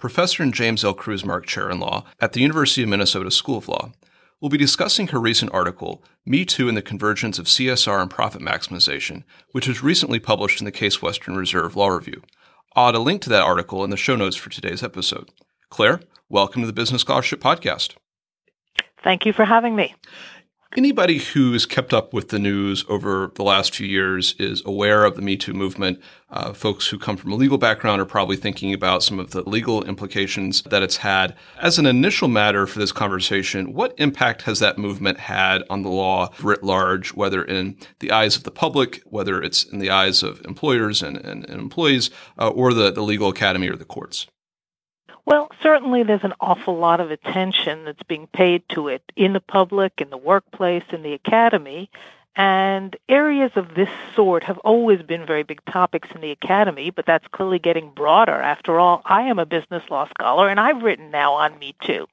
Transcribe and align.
professor 0.00 0.42
and 0.42 0.52
James 0.52 0.82
L. 0.82 0.94
Krusemark 0.94 1.44
Chair 1.44 1.70
in 1.70 1.78
Law 1.78 2.06
at 2.18 2.32
the 2.32 2.40
University 2.40 2.82
of 2.82 2.88
Minnesota 2.88 3.30
School 3.30 3.58
of 3.58 3.68
Law. 3.68 3.92
We'll 4.40 4.48
be 4.48 4.56
discussing 4.56 5.08
her 5.08 5.20
recent 5.20 5.52
article, 5.52 6.02
Me 6.24 6.46
Too 6.46 6.66
and 6.66 6.76
the 6.76 6.82
Convergence 6.82 7.38
of 7.38 7.46
CSR 7.46 8.00
and 8.00 8.10
Profit 8.10 8.40
Maximization, 8.40 9.24
which 9.52 9.68
was 9.68 9.82
recently 9.82 10.18
published 10.18 10.60
in 10.60 10.64
the 10.64 10.72
Case 10.72 11.02
Western 11.02 11.36
Reserve 11.36 11.76
Law 11.76 11.88
Review. 11.88 12.22
I'll 12.74 12.88
add 12.88 12.94
a 12.94 13.00
link 13.00 13.20
to 13.22 13.28
that 13.28 13.42
article 13.42 13.84
in 13.84 13.90
the 13.90 13.98
show 13.98 14.16
notes 14.16 14.36
for 14.36 14.48
today's 14.48 14.82
episode. 14.82 15.30
Claire, 15.68 16.00
welcome 16.30 16.62
to 16.62 16.66
the 16.66 16.72
Business 16.72 17.02
Scholarship 17.02 17.40
Podcast. 17.40 17.96
Thank 19.04 19.26
you 19.26 19.34
for 19.34 19.44
having 19.44 19.76
me. 19.76 19.94
Anybody 20.76 21.18
who 21.18 21.52
has 21.52 21.66
kept 21.66 21.92
up 21.92 22.14
with 22.14 22.28
the 22.28 22.38
news 22.38 22.84
over 22.88 23.32
the 23.34 23.42
last 23.42 23.74
few 23.74 23.88
years 23.88 24.36
is 24.38 24.62
aware 24.64 25.04
of 25.04 25.16
the 25.16 25.20
Me 25.20 25.36
Too 25.36 25.52
movement. 25.52 26.00
Uh, 26.30 26.52
folks 26.52 26.86
who 26.86 26.96
come 26.96 27.16
from 27.16 27.32
a 27.32 27.34
legal 27.34 27.58
background 27.58 28.00
are 28.00 28.06
probably 28.06 28.36
thinking 28.36 28.72
about 28.72 29.02
some 29.02 29.18
of 29.18 29.32
the 29.32 29.42
legal 29.42 29.82
implications 29.82 30.62
that 30.62 30.84
it's 30.84 30.98
had. 30.98 31.34
As 31.60 31.80
an 31.80 31.86
initial 31.86 32.28
matter 32.28 32.68
for 32.68 32.78
this 32.78 32.92
conversation, 32.92 33.72
what 33.72 33.94
impact 33.98 34.42
has 34.42 34.60
that 34.60 34.78
movement 34.78 35.18
had 35.18 35.64
on 35.68 35.82
the 35.82 35.88
law 35.88 36.32
writ 36.40 36.62
large, 36.62 37.14
whether 37.14 37.42
in 37.42 37.76
the 37.98 38.12
eyes 38.12 38.36
of 38.36 38.44
the 38.44 38.52
public, 38.52 39.02
whether 39.06 39.42
it's 39.42 39.64
in 39.64 39.80
the 39.80 39.90
eyes 39.90 40.22
of 40.22 40.40
employers 40.44 41.02
and, 41.02 41.16
and, 41.16 41.50
and 41.50 41.60
employees, 41.60 42.10
uh, 42.38 42.48
or 42.48 42.72
the, 42.72 42.92
the 42.92 43.02
legal 43.02 43.28
academy 43.28 43.68
or 43.68 43.74
the 43.74 43.84
courts? 43.84 44.28
Well, 45.30 45.48
certainly 45.62 46.02
there's 46.02 46.24
an 46.24 46.34
awful 46.40 46.76
lot 46.76 46.98
of 46.98 47.12
attention 47.12 47.84
that's 47.84 48.02
being 48.02 48.26
paid 48.26 48.68
to 48.70 48.88
it 48.88 49.12
in 49.14 49.32
the 49.32 49.40
public, 49.40 50.00
in 50.00 50.10
the 50.10 50.16
workplace, 50.16 50.82
in 50.90 51.04
the 51.04 51.12
academy. 51.12 51.88
And 52.34 52.96
areas 53.08 53.52
of 53.54 53.76
this 53.76 53.88
sort 54.16 54.42
have 54.42 54.58
always 54.58 55.02
been 55.02 55.24
very 55.24 55.44
big 55.44 55.64
topics 55.66 56.08
in 56.16 56.20
the 56.20 56.32
academy, 56.32 56.90
but 56.90 57.06
that's 57.06 57.28
clearly 57.28 57.60
getting 57.60 57.90
broader. 57.90 58.42
After 58.42 58.80
all, 58.80 59.02
I 59.04 59.22
am 59.22 59.38
a 59.38 59.46
business 59.46 59.84
law 59.88 60.08
scholar, 60.08 60.48
and 60.48 60.58
I've 60.58 60.82
written 60.82 61.12
now 61.12 61.34
on 61.34 61.56
Me 61.60 61.76
Too. 61.80 62.08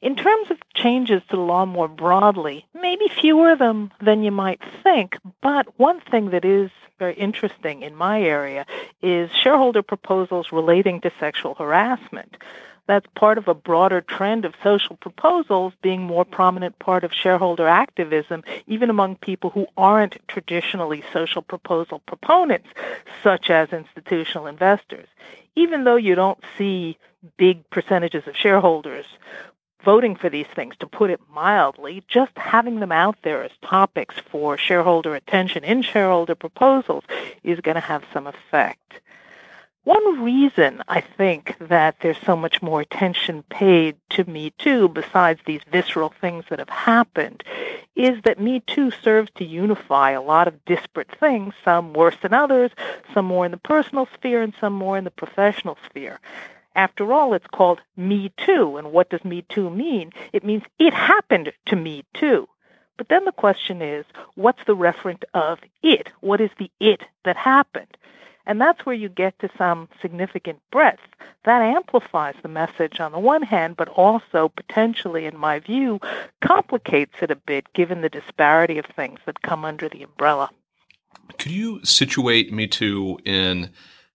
In 0.00 0.14
terms 0.14 0.52
of 0.52 0.58
changes 0.72 1.20
to 1.30 1.36
the 1.36 1.42
law 1.42 1.66
more 1.66 1.88
broadly, 1.88 2.64
maybe 2.80 3.08
fewer 3.08 3.50
of 3.50 3.58
them 3.58 3.90
than 4.00 4.22
you 4.22 4.30
might 4.30 4.60
think, 4.84 5.18
but 5.40 5.66
one 5.80 5.98
thing 5.98 6.30
that 6.30 6.44
is 6.44 6.70
very 7.04 7.14
interesting 7.14 7.82
in 7.82 7.94
my 7.94 8.22
area 8.22 8.64
is 9.02 9.30
shareholder 9.42 9.82
proposals 9.82 10.52
relating 10.52 11.02
to 11.02 11.12
sexual 11.20 11.54
harassment. 11.54 12.34
That's 12.86 13.06
part 13.14 13.36
of 13.36 13.46
a 13.46 13.52
broader 13.52 14.00
trend 14.00 14.46
of 14.46 14.54
social 14.62 14.96
proposals 14.96 15.74
being 15.82 16.02
more 16.02 16.24
prominent 16.24 16.78
part 16.78 17.04
of 17.04 17.12
shareholder 17.12 17.66
activism, 17.66 18.42
even 18.66 18.88
among 18.88 19.16
people 19.16 19.50
who 19.50 19.66
aren't 19.76 20.16
traditionally 20.28 21.02
social 21.12 21.42
proposal 21.42 21.98
proponents, 22.06 22.68
such 23.22 23.50
as 23.50 23.68
institutional 23.70 24.46
investors. 24.46 25.08
Even 25.54 25.84
though 25.84 25.96
you 25.96 26.14
don't 26.14 26.42
see 26.56 26.96
big 27.36 27.68
percentages 27.68 28.26
of 28.26 28.34
shareholders 28.34 29.06
voting 29.84 30.16
for 30.16 30.28
these 30.28 30.46
things, 30.54 30.74
to 30.78 30.86
put 30.86 31.10
it 31.10 31.20
mildly, 31.32 32.02
just 32.08 32.32
having 32.36 32.80
them 32.80 32.92
out 32.92 33.16
there 33.22 33.42
as 33.42 33.50
topics 33.62 34.16
for 34.30 34.56
shareholder 34.56 35.14
attention 35.14 35.62
in 35.64 35.82
shareholder 35.82 36.34
proposals 36.34 37.04
is 37.42 37.60
going 37.60 37.74
to 37.74 37.80
have 37.80 38.04
some 38.12 38.26
effect. 38.26 39.00
One 39.84 40.24
reason 40.24 40.82
I 40.88 41.02
think 41.02 41.56
that 41.60 41.96
there's 42.00 42.16
so 42.24 42.36
much 42.36 42.62
more 42.62 42.80
attention 42.80 43.42
paid 43.50 43.96
to 44.10 44.24
Me 44.24 44.54
Too, 44.56 44.88
besides 44.88 45.40
these 45.44 45.60
visceral 45.70 46.14
things 46.22 46.46
that 46.48 46.58
have 46.58 46.70
happened, 46.70 47.44
is 47.94 48.18
that 48.24 48.40
Me 48.40 48.60
Too 48.66 48.90
serves 48.90 49.30
to 49.36 49.44
unify 49.44 50.12
a 50.12 50.22
lot 50.22 50.48
of 50.48 50.64
disparate 50.64 51.10
things, 51.20 51.52
some 51.62 51.92
worse 51.92 52.16
than 52.22 52.32
others, 52.32 52.70
some 53.12 53.26
more 53.26 53.44
in 53.44 53.50
the 53.50 53.58
personal 53.58 54.08
sphere 54.14 54.40
and 54.40 54.54
some 54.58 54.72
more 54.72 54.96
in 54.96 55.04
the 55.04 55.10
professional 55.10 55.76
sphere. 55.84 56.18
After 56.74 57.12
all, 57.12 57.34
it's 57.34 57.46
called 57.46 57.80
Me 57.96 58.32
Too. 58.36 58.76
And 58.76 58.92
what 58.92 59.10
does 59.10 59.24
Me 59.24 59.42
Too 59.48 59.70
mean? 59.70 60.12
It 60.32 60.44
means 60.44 60.62
it 60.78 60.92
happened 60.92 61.52
to 61.66 61.76
me 61.76 62.04
too. 62.14 62.48
But 62.96 63.08
then 63.08 63.24
the 63.24 63.32
question 63.32 63.82
is, 63.82 64.04
what's 64.34 64.64
the 64.66 64.76
referent 64.76 65.24
of 65.34 65.58
it? 65.82 66.08
What 66.20 66.40
is 66.40 66.50
the 66.58 66.70
it 66.80 67.02
that 67.24 67.36
happened? 67.36 67.96
And 68.46 68.60
that's 68.60 68.84
where 68.84 68.94
you 68.94 69.08
get 69.08 69.38
to 69.38 69.48
some 69.56 69.88
significant 70.02 70.60
breadth. 70.70 71.00
That 71.44 71.62
amplifies 71.62 72.34
the 72.42 72.48
message 72.48 73.00
on 73.00 73.12
the 73.12 73.18
one 73.18 73.42
hand, 73.42 73.76
but 73.76 73.88
also 73.88 74.50
potentially, 74.50 75.24
in 75.24 75.36
my 75.36 75.60
view, 75.60 75.98
complicates 76.40 77.14
it 77.22 77.30
a 77.30 77.36
bit 77.36 77.72
given 77.72 78.02
the 78.02 78.08
disparity 78.08 78.78
of 78.78 78.84
things 78.86 79.20
that 79.26 79.42
come 79.42 79.64
under 79.64 79.88
the 79.88 80.02
umbrella. 80.02 80.50
Could 81.38 81.52
you 81.52 81.80
situate 81.84 82.52
Me 82.52 82.66
Too 82.66 83.18
in 83.24 83.70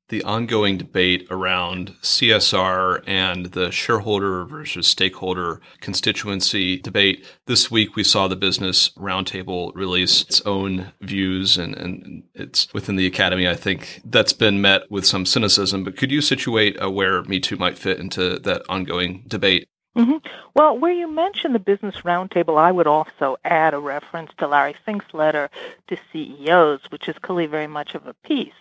the 0.09 0.23
ongoing 0.23 0.77
debate 0.77 1.27
around 1.29 1.95
CSR 2.01 3.03
and 3.07 3.47
the 3.47 3.71
shareholder 3.71 4.43
versus 4.43 4.87
stakeholder 4.87 5.61
constituency 5.79 6.79
debate. 6.79 7.25
This 7.45 7.71
week, 7.71 7.95
we 7.95 8.03
saw 8.03 8.27
the 8.27 8.35
Business 8.35 8.89
Roundtable 8.89 9.71
release 9.75 10.23
its 10.23 10.41
own 10.41 10.91
views, 11.01 11.57
and, 11.57 11.75
and 11.75 12.23
it's 12.33 12.71
within 12.73 12.95
the 12.95 13.07
academy. 13.07 13.47
I 13.47 13.55
think 13.55 14.01
that's 14.03 14.33
been 14.33 14.61
met 14.61 14.89
with 14.89 15.05
some 15.05 15.25
cynicism. 15.25 15.83
But 15.83 15.95
could 15.95 16.11
you 16.11 16.21
situate 16.21 16.81
uh, 16.81 16.89
where 16.89 17.23
Me 17.23 17.39
Too 17.39 17.57
might 17.57 17.77
fit 17.77 17.99
into 17.99 18.39
that 18.39 18.63
ongoing 18.67 19.23
debate? 19.27 19.67
Mm-hmm. 19.97 20.17
Well, 20.53 20.77
where 20.77 20.91
you 20.91 21.11
mention 21.11 21.51
the 21.51 21.59
Business 21.59 21.95
Roundtable, 22.01 22.57
I 22.57 22.71
would 22.71 22.85
also 22.85 23.37
add 23.43 23.73
a 23.73 23.79
reference 23.79 24.31
to 24.37 24.47
Larry 24.47 24.75
Fink's 24.85 25.13
letter 25.13 25.49
to 25.87 25.97
CEOs, 26.13 26.81
which 26.89 27.09
is 27.09 27.17
clearly 27.17 27.47
very 27.47 27.67
much 27.67 27.95
of 27.95 28.05
a 28.05 28.13
piece. 28.13 28.53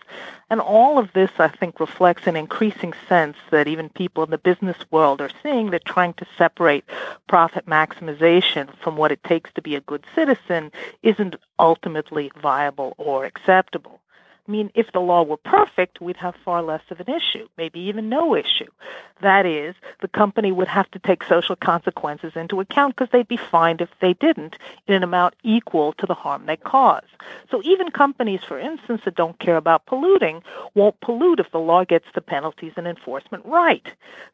And 0.49 0.59
all 0.59 0.97
of 0.97 1.13
this, 1.13 1.29
I 1.37 1.47
think, 1.47 1.79
reflects 1.79 2.25
an 2.25 2.35
increasing 2.35 2.93
sense 3.07 3.37
that 3.51 3.67
even 3.67 3.89
people 3.89 4.23
in 4.23 4.31
the 4.31 4.39
business 4.39 4.77
world 4.89 5.21
are 5.21 5.29
seeing 5.43 5.69
that 5.69 5.85
trying 5.85 6.13
to 6.15 6.27
separate 6.35 6.83
profit 7.27 7.67
maximization 7.67 8.75
from 8.77 8.97
what 8.97 9.11
it 9.11 9.23
takes 9.23 9.53
to 9.53 9.61
be 9.61 9.75
a 9.75 9.81
good 9.81 10.05
citizen 10.15 10.71
isn't 11.03 11.35
ultimately 11.59 12.31
viable 12.41 12.95
or 12.97 13.25
acceptable. 13.25 14.01
I 14.49 14.51
mean, 14.51 14.71
if 14.73 14.91
the 14.91 14.99
law 14.99 15.21
were 15.21 15.37
perfect, 15.37 16.01
we'd 16.01 16.17
have 16.17 16.35
far 16.43 16.63
less 16.63 16.81
of 16.89 16.99
an 16.99 17.07
issue, 17.07 17.47
maybe 17.55 17.81
even 17.81 18.09
no 18.09 18.35
issue. 18.35 18.65
That 19.21 19.45
is, 19.45 19.75
the 20.01 20.07
company 20.07 20.51
would 20.51 20.67
have 20.67 20.89
to 20.89 20.99
take 20.99 21.23
social 21.23 21.55
consequences 21.55 22.33
into 22.35 22.59
account 22.59 22.95
because 22.95 23.11
they'd 23.11 23.27
be 23.27 23.37
fined 23.37 23.79
if 23.79 23.89
they 24.01 24.13
didn't 24.13 24.55
in 24.87 24.95
an 24.95 25.03
amount 25.03 25.35
equal 25.43 25.93
to 25.93 26.07
the 26.07 26.15
harm 26.15 26.47
they 26.47 26.57
cause. 26.57 27.05
So 27.51 27.61
even 27.63 27.91
companies, 27.91 28.43
for 28.43 28.57
instance, 28.57 29.01
that 29.05 29.13
don't 29.13 29.37
care 29.37 29.57
about 29.57 29.85
polluting 29.85 30.41
won't 30.73 30.99
pollute 30.99 31.39
if 31.39 31.51
the 31.51 31.59
law 31.59 31.83
gets 31.85 32.07
the 32.15 32.21
penalties 32.21 32.73
and 32.75 32.87
enforcement 32.87 33.45
right. 33.45 33.85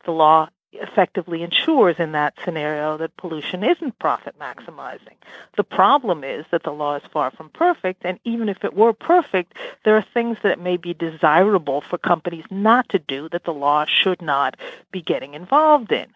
The 0.05 0.11
law 0.11 0.47
effectively 0.81 1.43
ensures 1.43 1.95
in 1.99 2.11
that 2.13 2.33
scenario 2.43 2.97
that 2.97 3.17
pollution 3.17 3.63
isn't 3.63 3.99
profit 3.99 4.35
maximizing. 4.39 5.15
The 5.57 5.63
problem 5.63 6.23
is 6.23 6.45
that 6.51 6.63
the 6.63 6.71
law 6.71 6.95
is 6.95 7.03
far 7.11 7.31
from 7.31 7.49
perfect, 7.49 8.03
and 8.05 8.19
even 8.23 8.49
if 8.49 8.63
it 8.63 8.73
were 8.73 8.93
perfect, 8.93 9.53
there 9.83 9.97
are 9.97 10.05
things 10.13 10.37
that 10.43 10.59
may 10.59 10.77
be 10.77 10.93
desirable 10.93 11.81
for 11.81 11.97
companies 11.97 12.45
not 12.49 12.89
to 12.89 12.99
do 12.99 13.29
that 13.29 13.43
the 13.43 13.53
law 13.53 13.85
should 13.85 14.21
not 14.21 14.55
be 14.91 15.01
getting 15.01 15.33
involved 15.33 15.91
in. 15.91 16.07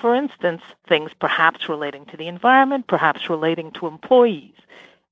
For 0.00 0.14
instance, 0.14 0.62
things 0.88 1.12
perhaps 1.18 1.68
relating 1.68 2.04
to 2.06 2.16
the 2.16 2.26
environment, 2.26 2.86
perhaps 2.86 3.30
relating 3.30 3.70
to 3.72 3.86
employees. 3.86 4.52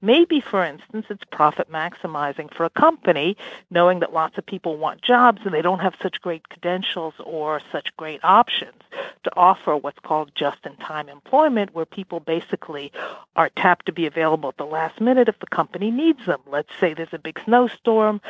Maybe, 0.04 0.40
for 0.40 0.64
instance, 0.64 1.06
it's 1.10 1.22
profit 1.30 1.70
maximizing 1.70 2.52
for 2.52 2.64
a 2.64 2.70
company, 2.70 3.36
knowing 3.70 4.00
that 4.00 4.12
lots 4.12 4.36
of 4.36 4.44
people 4.44 4.76
want 4.76 5.00
jobs 5.00 5.42
and 5.44 5.54
they 5.54 5.62
don't 5.62 5.78
have 5.78 5.94
such 6.02 6.20
great 6.20 6.48
credentials 6.48 7.14
or 7.24 7.60
such 7.70 7.96
great 7.96 8.18
options 8.24 8.82
to 9.22 9.30
offer 9.36 9.76
what's 9.76 10.00
called 10.00 10.32
just 10.34 10.58
in 10.66 10.74
time 10.76 11.08
employment, 11.08 11.72
where 11.72 11.86
people 11.86 12.18
basically 12.18 12.90
are 13.36 13.48
tapped 13.50 13.86
to 13.86 13.92
be 13.92 14.06
available 14.06 14.48
at 14.48 14.56
the 14.56 14.64
last 14.64 15.00
minute 15.00 15.28
if 15.28 15.38
the 15.38 15.46
company 15.46 15.92
needs 15.92 16.26
them. 16.26 16.40
Let's 16.50 16.72
say 16.80 16.94
there's 16.94 17.12
a 17.12 17.18
big 17.18 17.38
snowstorm 17.44 18.20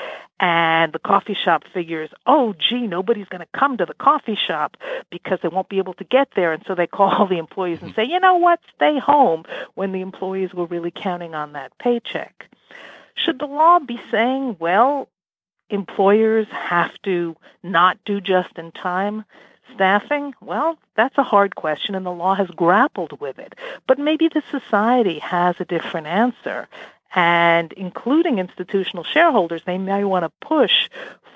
and 0.42 0.92
the 0.92 0.98
coffee 0.98 1.36
shop 1.36 1.62
figures, 1.72 2.10
oh, 2.26 2.52
gee, 2.52 2.88
nobody's 2.88 3.28
going 3.28 3.42
to 3.42 3.58
come 3.58 3.76
to 3.76 3.86
the 3.86 3.94
coffee 3.94 4.34
shop 4.34 4.76
because 5.08 5.38
they 5.40 5.48
won't 5.48 5.68
be 5.68 5.78
able 5.78 5.94
to 5.94 6.04
get 6.04 6.30
there. 6.34 6.52
And 6.52 6.64
so 6.66 6.74
they 6.74 6.88
call 6.88 7.26
the 7.30 7.38
employees 7.38 7.78
and 7.80 7.94
say, 7.94 8.04
you 8.04 8.18
know 8.18 8.34
what, 8.34 8.58
stay 8.74 8.98
home 8.98 9.44
when 9.74 9.92
the 9.92 10.00
employees 10.00 10.52
were 10.52 10.66
really 10.66 10.90
counting 10.90 11.32
on 11.36 11.52
that 11.52 11.61
paycheck. 11.78 12.46
Should 13.14 13.38
the 13.38 13.46
law 13.46 13.78
be 13.78 14.00
saying, 14.10 14.56
well, 14.58 15.08
employers 15.70 16.46
have 16.50 16.90
to 17.02 17.36
not 17.62 17.98
do 18.04 18.20
just 18.20 18.58
in 18.58 18.72
time? 18.72 19.24
Staffing? 19.74 20.34
Well, 20.40 20.78
that's 20.96 21.16
a 21.16 21.22
hard 21.22 21.54
question, 21.54 21.94
and 21.94 22.04
the 22.04 22.10
law 22.10 22.34
has 22.34 22.48
grappled 22.48 23.20
with 23.20 23.38
it. 23.38 23.54
But 23.86 23.98
maybe 23.98 24.28
the 24.28 24.42
society 24.50 25.18
has 25.20 25.56
a 25.60 25.64
different 25.64 26.06
answer. 26.06 26.68
And 27.14 27.72
including 27.74 28.38
institutional 28.38 29.04
shareholders, 29.04 29.62
they 29.66 29.78
may 29.78 30.04
want 30.04 30.24
to 30.24 30.46
push 30.46 30.88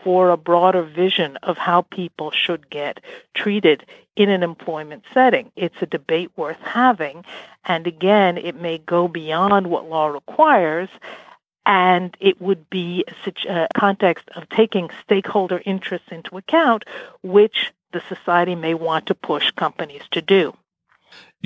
for 0.03 0.31
a 0.31 0.37
broader 0.37 0.83
vision 0.83 1.37
of 1.43 1.59
how 1.59 1.83
people 1.83 2.31
should 2.31 2.71
get 2.71 3.01
treated 3.35 3.85
in 4.15 4.31
an 4.31 4.43
employment 4.43 5.05
setting. 5.13 5.53
It's 5.57 5.77
a 5.83 5.87
debate 5.87 6.31
worth 6.37 6.61
having. 6.61 7.25
And 7.65 7.87
again, 7.87 8.39
it 8.39 8.55
may 8.55 8.79
go 8.79 9.09
beyond 9.09 9.67
what 9.67 9.89
law 9.89 10.07
requires. 10.07 10.89
And 11.67 12.17
it 12.21 12.41
would 12.41 12.71
be 12.71 13.05
such 13.25 13.45
a 13.45 13.67
context 13.77 14.29
of 14.37 14.49
taking 14.49 14.89
stakeholder 15.03 15.61
interests 15.67 16.09
into 16.11 16.39
account, 16.39 16.85
which 17.23 17.73
the 17.93 18.03
society 18.09 18.55
may 18.55 18.75
want 18.75 19.07
to 19.07 19.15
push 19.15 19.51
companies 19.51 20.03
to 20.13 20.23
do. 20.23 20.55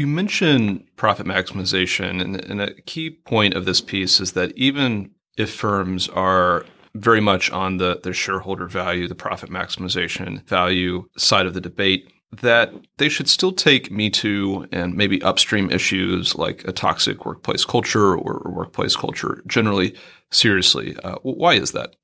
You 0.01 0.07
mentioned 0.07 0.87
profit 0.97 1.27
maximization, 1.27 2.23
and, 2.23 2.43
and 2.43 2.59
a 2.59 2.73
key 2.73 3.11
point 3.11 3.53
of 3.53 3.67
this 3.67 3.83
piece 3.83 4.19
is 4.19 4.33
that 4.33 4.51
even 4.57 5.11
if 5.37 5.53
firms 5.53 6.09
are 6.09 6.65
very 6.95 7.21
much 7.21 7.51
on 7.51 7.77
the, 7.77 8.01
the 8.03 8.15
shareholder 8.15 8.67
value, 8.67 9.07
the 9.09 9.15
profit 9.15 9.51
maximization 9.51 10.43
value 10.47 11.05
side 11.19 11.45
of 11.45 11.53
the 11.53 11.61
debate, 11.61 12.11
that 12.41 12.73
they 12.97 13.11
should 13.11 13.29
still 13.29 13.53
take 13.53 13.91
Me 13.91 14.09
Too 14.09 14.67
and 14.73 14.97
maybe 14.97 15.21
upstream 15.21 15.71
issues 15.71 16.35
like 16.35 16.67
a 16.67 16.73
toxic 16.73 17.27
workplace 17.27 17.67
culture 17.67 18.17
or 18.17 18.51
workplace 18.51 18.97
culture 18.97 19.43
generally 19.47 19.95
seriously. 20.31 20.97
Uh, 21.05 21.17
why 21.17 21.53
is 21.53 21.73
that? 21.73 21.95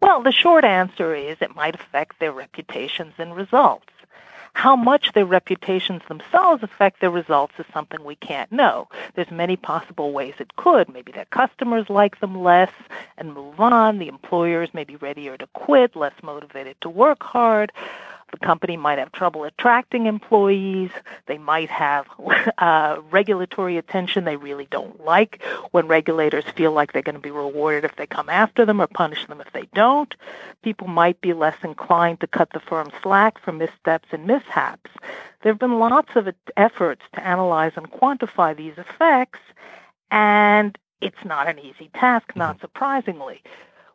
Well, 0.00 0.22
the 0.22 0.30
short 0.30 0.64
answer 0.64 1.12
is 1.12 1.38
it 1.40 1.56
might 1.56 1.74
affect 1.74 2.20
their 2.20 2.30
reputations 2.30 3.14
and 3.18 3.34
results. 3.34 3.86
How 4.56 4.74
much 4.74 5.12
their 5.12 5.26
reputations 5.26 6.00
themselves 6.08 6.62
affect 6.62 7.02
their 7.02 7.10
results 7.10 7.52
is 7.58 7.66
something 7.74 8.02
we 8.02 8.16
can't 8.16 8.50
know. 8.50 8.88
There's 9.14 9.30
many 9.30 9.54
possible 9.56 10.14
ways 10.14 10.32
it 10.38 10.56
could. 10.56 10.88
Maybe 10.88 11.12
their 11.12 11.26
customers 11.26 11.90
like 11.90 12.20
them 12.20 12.42
less 12.42 12.72
and 13.18 13.34
move 13.34 13.60
on. 13.60 13.98
The 13.98 14.08
employers 14.08 14.70
may 14.72 14.84
be 14.84 14.96
readier 14.96 15.36
to 15.36 15.46
quit, 15.48 15.94
less 15.94 16.14
motivated 16.22 16.80
to 16.80 16.88
work 16.88 17.22
hard. 17.22 17.70
The 18.32 18.38
company 18.38 18.76
might 18.76 18.98
have 18.98 19.12
trouble 19.12 19.44
attracting 19.44 20.06
employees. 20.06 20.90
They 21.26 21.38
might 21.38 21.70
have 21.70 22.06
uh, 22.58 23.00
regulatory 23.10 23.78
attention 23.78 24.24
they 24.24 24.36
really 24.36 24.66
don't 24.70 25.04
like 25.04 25.42
when 25.70 25.86
regulators 25.86 26.44
feel 26.56 26.72
like 26.72 26.92
they're 26.92 27.02
going 27.02 27.14
to 27.14 27.20
be 27.20 27.30
rewarded 27.30 27.84
if 27.84 27.96
they 27.96 28.06
come 28.06 28.28
after 28.28 28.64
them 28.64 28.80
or 28.80 28.88
punish 28.88 29.26
them 29.26 29.40
if 29.40 29.52
they 29.52 29.68
don't. 29.74 30.14
People 30.62 30.88
might 30.88 31.20
be 31.20 31.32
less 31.32 31.56
inclined 31.62 32.20
to 32.20 32.26
cut 32.26 32.50
the 32.52 32.60
firm 32.60 32.90
slack 33.02 33.38
for 33.38 33.52
missteps 33.52 34.08
and 34.10 34.26
mishaps. 34.26 34.90
There 35.42 35.52
have 35.52 35.60
been 35.60 35.78
lots 35.78 36.16
of 36.16 36.28
efforts 36.56 37.02
to 37.14 37.24
analyze 37.24 37.72
and 37.76 37.90
quantify 37.90 38.56
these 38.56 38.76
effects, 38.76 39.38
and 40.10 40.76
it's 41.00 41.24
not 41.24 41.48
an 41.48 41.58
easy 41.58 41.90
task, 41.94 42.34
not 42.34 42.56
mm-hmm. 42.56 42.62
surprisingly 42.62 43.42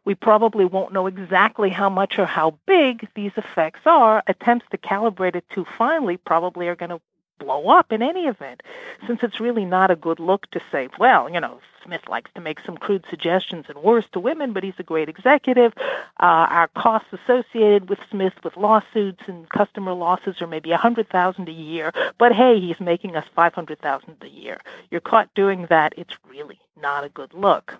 we 0.05 0.15
probably 0.15 0.65
won't 0.65 0.93
know 0.93 1.07
exactly 1.07 1.69
how 1.69 1.89
much 1.89 2.17
or 2.17 2.25
how 2.25 2.57
big 2.65 3.07
these 3.15 3.31
effects 3.37 3.81
are. 3.85 4.23
Attempts 4.27 4.65
to 4.71 4.77
calibrate 4.77 5.35
it 5.35 5.45
too 5.49 5.65
finely 5.77 6.17
probably 6.17 6.67
are 6.67 6.75
going 6.75 6.89
to 6.89 7.01
blow 7.41 7.69
up 7.69 7.91
in 7.91 8.01
any 8.01 8.27
event, 8.27 8.61
since 9.07 9.21
it's 9.23 9.39
really 9.39 9.65
not 9.65 9.91
a 9.91 9.95
good 9.95 10.19
look 10.19 10.49
to 10.51 10.61
say, 10.71 10.87
well, 10.99 11.29
you 11.29 11.39
know, 11.39 11.59
Smith 11.83 12.07
likes 12.07 12.29
to 12.35 12.41
make 12.41 12.59
some 12.59 12.77
crude 12.77 13.03
suggestions 13.09 13.65
and 13.67 13.79
worse 13.79 14.05
to 14.11 14.19
women, 14.19 14.53
but 14.53 14.63
he's 14.63 14.77
a 14.77 14.83
great 14.83 15.09
executive. 15.09 15.73
Uh, 16.19 16.45
our 16.49 16.67
costs 16.69 17.09
associated 17.11 17.89
with 17.89 17.97
Smith 18.11 18.33
with 18.43 18.55
lawsuits 18.57 19.23
and 19.25 19.49
customer 19.49 19.93
losses 19.93 20.39
are 20.41 20.47
maybe 20.47 20.71
a 20.71 20.77
hundred 20.77 21.09
thousand 21.09 21.49
a 21.49 21.51
year, 21.51 21.91
but 22.19 22.31
hey, 22.31 22.59
he's 22.59 22.79
making 22.79 23.15
us 23.15 23.25
five 23.35 23.53
hundred 23.55 23.79
thousand 23.79 24.17
a 24.21 24.27
year. 24.27 24.59
You're 24.91 25.01
caught 25.01 25.33
doing 25.33 25.65
that, 25.69 25.93
it's 25.97 26.13
really 26.29 26.59
not 26.79 27.03
a 27.03 27.09
good 27.09 27.33
look. 27.33 27.79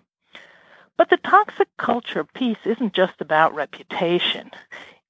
But 0.97 1.09
the 1.09 1.17
toxic 1.17 1.67
culture 1.77 2.23
piece 2.23 2.59
isn't 2.65 2.93
just 2.93 3.19
about 3.19 3.55
reputation. 3.55 4.51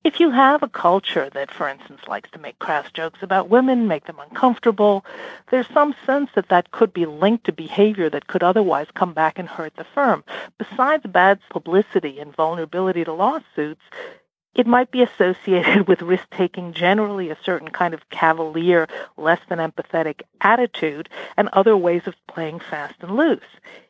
If 0.04 0.20
you 0.20 0.32
have 0.32 0.64
a 0.64 0.68
culture 0.68 1.30
that, 1.30 1.52
for 1.52 1.68
instance, 1.68 2.02
likes 2.08 2.32
to 2.32 2.40
make 2.40 2.58
crass 2.58 2.92
jokes 2.92 3.22
about 3.22 3.50
women, 3.50 3.88
make 3.88 4.06
them 4.06 4.18
uncomfortable, 4.20 5.06
there's 5.52 5.68
some 5.68 5.94
sense 6.08 6.32
that 6.34 6.50
that 6.50 6.72
could 6.72 6.92
be 6.92 7.06
linked 7.06 7.44
to 7.46 7.52
behavior 7.52 8.10
that 8.10 8.26
could 8.26 8.42
otherwise 8.42 8.88
come 8.96 9.14
back 9.14 9.38
and 9.38 9.48
hurt 9.48 9.76
the 9.76 9.84
firm. 9.84 10.24
Besides 10.58 11.06
bad 11.06 11.40
publicity 11.52 12.20
and 12.20 12.36
vulnerability 12.36 13.04
to 13.04 13.14
lawsuits, 13.14 13.84
it 14.54 14.68
might 14.68 14.92
be 14.92 15.02
associated 15.02 15.88
with 15.88 16.02
risk 16.02 16.30
taking, 16.32 16.74
generally 16.74 17.30
a 17.30 17.38
certain 17.44 17.70
kind 17.70 17.94
of 17.94 18.10
cavalier, 18.10 18.88
less 19.18 19.40
than 19.48 19.60
empathetic 19.60 20.22
attitude, 20.42 21.10
and 21.38 21.50
other 21.50 21.78
ways 21.78 22.02
of 22.06 22.16
playing 22.28 22.60
fast 22.60 22.96
and 23.02 23.16
loose. 23.16 23.40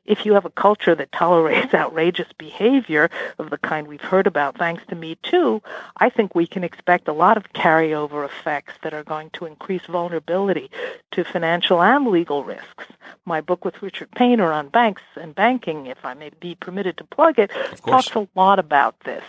If 0.05 0.25
you 0.25 0.33
have 0.33 0.45
a 0.45 0.51
culture 0.51 0.93
that 0.95 1.11
tolerates 1.11 1.73
outrageous 1.73 2.27
behavior 2.37 3.09
of 3.39 3.49
the 3.49 3.57
kind 3.57 3.87
we've 3.87 4.01
heard 4.01 4.27
about 4.27 4.57
thanks 4.57 4.83
to 4.89 4.95
Me 4.95 5.17
Too, 5.23 5.61
I 5.97 6.09
think 6.09 6.35
we 6.35 6.45
can 6.45 6.63
expect 6.63 7.07
a 7.07 7.13
lot 7.13 7.37
of 7.37 7.53
carryover 7.53 8.25
effects 8.25 8.73
that 8.83 8.93
are 8.93 9.03
going 9.03 9.29
to 9.31 9.45
increase 9.45 9.85
vulnerability 9.87 10.69
to 11.11 11.23
financial 11.23 11.81
and 11.81 12.07
legal 12.07 12.43
risks. 12.43 12.85
My 13.25 13.41
book 13.41 13.65
with 13.65 13.81
Richard 13.81 14.11
Painter 14.11 14.51
on 14.51 14.69
banks 14.69 15.03
and 15.15 15.33
banking, 15.33 15.87
if 15.87 16.03
I 16.03 16.13
may 16.13 16.31
be 16.39 16.55
permitted 16.55 16.97
to 16.97 17.03
plug 17.03 17.39
it, 17.39 17.51
talks 17.85 18.15
a 18.15 18.27
lot 18.35 18.59
about 18.59 18.99
this 19.01 19.23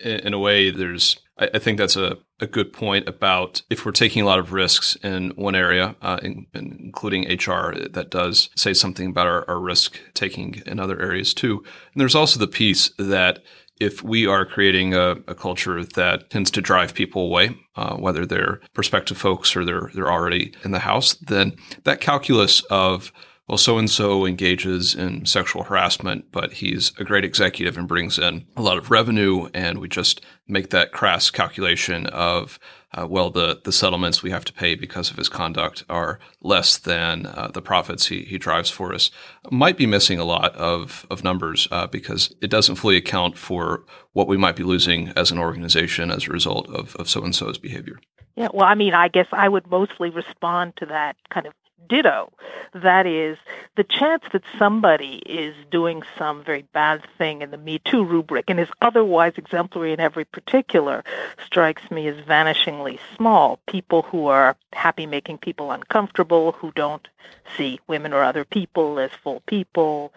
in 0.00 0.34
a 0.34 0.38
way, 0.38 0.70
there's 0.70 1.16
I, 1.36 1.58
think 1.58 1.78
that's 1.78 1.96
a, 1.96 2.18
a 2.38 2.46
good 2.46 2.72
point 2.72 3.08
about 3.08 3.62
if 3.68 3.84
we're 3.84 3.92
taking 3.92 4.22
a 4.22 4.26
lot 4.26 4.38
of 4.38 4.52
risks 4.52 4.96
in 5.02 5.30
one 5.30 5.56
area, 5.56 5.96
uh, 6.00 6.20
in, 6.22 6.46
including 6.54 7.24
HR, 7.24 7.74
that 7.90 8.10
does 8.10 8.50
say 8.56 8.72
something 8.72 9.10
about 9.10 9.26
our, 9.26 9.48
our 9.48 9.58
risk 9.58 9.98
taking 10.14 10.62
in 10.64 10.78
other 10.78 11.00
areas 11.00 11.34
too. 11.34 11.58
And 11.92 12.00
there's 12.00 12.14
also 12.14 12.38
the 12.38 12.46
piece 12.46 12.90
that 12.98 13.42
if 13.80 14.02
we 14.02 14.26
are 14.26 14.44
creating 14.44 14.94
a, 14.94 15.16
a, 15.26 15.34
culture 15.34 15.84
that 15.84 16.30
tends 16.30 16.52
to 16.52 16.60
drive 16.60 16.94
people 16.94 17.22
away, 17.22 17.56
uh, 17.74 17.96
whether 17.96 18.24
they're 18.24 18.60
prospective 18.72 19.18
folks 19.18 19.56
or 19.56 19.64
they're 19.64 19.90
they're 19.92 20.12
already 20.12 20.54
in 20.62 20.70
the 20.70 20.78
house, 20.78 21.14
then 21.14 21.56
that 21.82 22.00
calculus 22.00 22.60
of 22.70 23.12
well, 23.46 23.58
so 23.58 23.76
and 23.76 23.90
so 23.90 24.24
engages 24.24 24.94
in 24.94 25.26
sexual 25.26 25.64
harassment, 25.64 26.32
but 26.32 26.54
he's 26.54 26.92
a 26.98 27.04
great 27.04 27.26
executive 27.26 27.76
and 27.76 27.86
brings 27.86 28.18
in 28.18 28.46
a 28.56 28.62
lot 28.62 28.78
of 28.78 28.90
revenue. 28.90 29.48
And 29.52 29.78
we 29.78 29.88
just 29.88 30.22
make 30.48 30.70
that 30.70 30.92
crass 30.92 31.30
calculation 31.30 32.06
of, 32.06 32.58
uh, 32.92 33.06
well, 33.06 33.28
the, 33.28 33.60
the 33.62 33.72
settlements 33.72 34.22
we 34.22 34.30
have 34.30 34.46
to 34.46 34.52
pay 34.54 34.74
because 34.74 35.10
of 35.10 35.18
his 35.18 35.28
conduct 35.28 35.84
are 35.90 36.20
less 36.40 36.78
than 36.78 37.26
uh, 37.26 37.50
the 37.52 37.60
profits 37.60 38.06
he, 38.06 38.22
he 38.22 38.38
drives 38.38 38.70
for 38.70 38.94
us. 38.94 39.10
Might 39.50 39.76
be 39.76 39.86
missing 39.86 40.18
a 40.18 40.24
lot 40.24 40.54
of, 40.56 41.06
of 41.10 41.22
numbers 41.22 41.68
uh, 41.70 41.86
because 41.86 42.34
it 42.40 42.48
doesn't 42.48 42.76
fully 42.76 42.96
account 42.96 43.36
for 43.36 43.84
what 44.14 44.26
we 44.26 44.38
might 44.38 44.56
be 44.56 44.64
losing 44.64 45.08
as 45.16 45.30
an 45.30 45.38
organization 45.38 46.10
as 46.10 46.28
a 46.28 46.32
result 46.32 46.70
of, 46.70 46.96
of 46.96 47.10
so 47.10 47.22
and 47.22 47.34
so's 47.34 47.58
behavior. 47.58 47.98
Yeah, 48.36 48.48
well, 48.54 48.66
I 48.66 48.74
mean, 48.74 48.94
I 48.94 49.08
guess 49.08 49.26
I 49.32 49.50
would 49.50 49.66
mostly 49.66 50.08
respond 50.08 50.74
to 50.78 50.86
that 50.86 51.16
kind 51.32 51.46
of 51.46 51.52
ditto. 51.88 52.32
That 52.72 53.06
is, 53.06 53.38
the 53.76 53.84
chance 53.84 54.24
that 54.32 54.42
somebody 54.58 55.22
is 55.26 55.54
doing 55.70 56.02
some 56.18 56.42
very 56.44 56.62
bad 56.72 57.02
thing 57.18 57.42
in 57.42 57.50
the 57.50 57.58
Me 57.58 57.78
Too 57.78 58.04
rubric 58.04 58.46
and 58.48 58.58
is 58.58 58.68
otherwise 58.80 59.34
exemplary 59.36 59.92
in 59.92 60.00
every 60.00 60.24
particular 60.24 61.04
strikes 61.44 61.90
me 61.90 62.08
as 62.08 62.16
vanishingly 62.24 62.98
small. 63.16 63.58
People 63.66 64.02
who 64.02 64.26
are 64.26 64.56
happy 64.72 65.06
making 65.06 65.38
people 65.38 65.70
uncomfortable, 65.70 66.52
who 66.52 66.72
don't 66.72 67.08
see 67.56 67.80
women 67.86 68.12
or 68.12 68.22
other 68.22 68.44
people 68.44 68.98
as 68.98 69.10
full 69.22 69.40
people, 69.46 70.12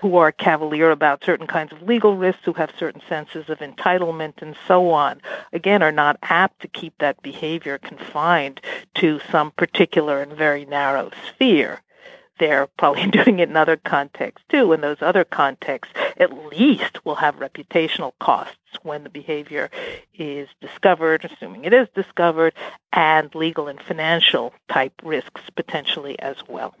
who 0.00 0.16
are 0.16 0.32
cavalier 0.32 0.90
about 0.90 1.24
certain 1.24 1.46
kinds 1.46 1.72
of 1.72 1.82
legal 1.82 2.16
risks, 2.16 2.42
who 2.44 2.52
have 2.52 2.72
certain 2.78 3.02
senses 3.08 3.48
of 3.48 3.58
entitlement, 3.58 4.42
and 4.42 4.56
so 4.66 4.90
on, 4.90 5.20
again, 5.52 5.82
are 5.82 5.92
not 5.92 6.18
apt 6.22 6.60
to 6.60 6.68
keep 6.68 6.96
that 6.98 7.20
behavior 7.22 7.78
confined 7.78 8.60
to 8.94 9.20
some 9.30 9.50
particular 9.52 10.20
and 10.22 10.32
very 10.32 10.64
narrow 10.64 11.09
sphere. 11.28 11.80
They're 12.38 12.66
probably 12.78 13.06
doing 13.10 13.38
it 13.38 13.48
in 13.48 13.56
other 13.56 13.76
contexts 13.76 14.44
too. 14.48 14.72
In 14.72 14.80
those 14.80 15.02
other 15.02 15.24
contexts, 15.24 15.94
at 16.16 16.32
least 16.48 17.04
will 17.04 17.16
have 17.16 17.36
reputational 17.36 18.12
costs 18.20 18.56
when 18.82 19.04
the 19.04 19.10
behavior 19.10 19.70
is 20.14 20.48
discovered, 20.60 21.24
assuming 21.24 21.64
it 21.64 21.74
is 21.74 21.88
discovered, 21.94 22.54
and 22.92 23.34
legal 23.34 23.68
and 23.68 23.80
financial 23.80 24.54
type 24.68 24.94
risks 25.02 25.42
potentially 25.54 26.18
as 26.20 26.36
well. 26.48 26.74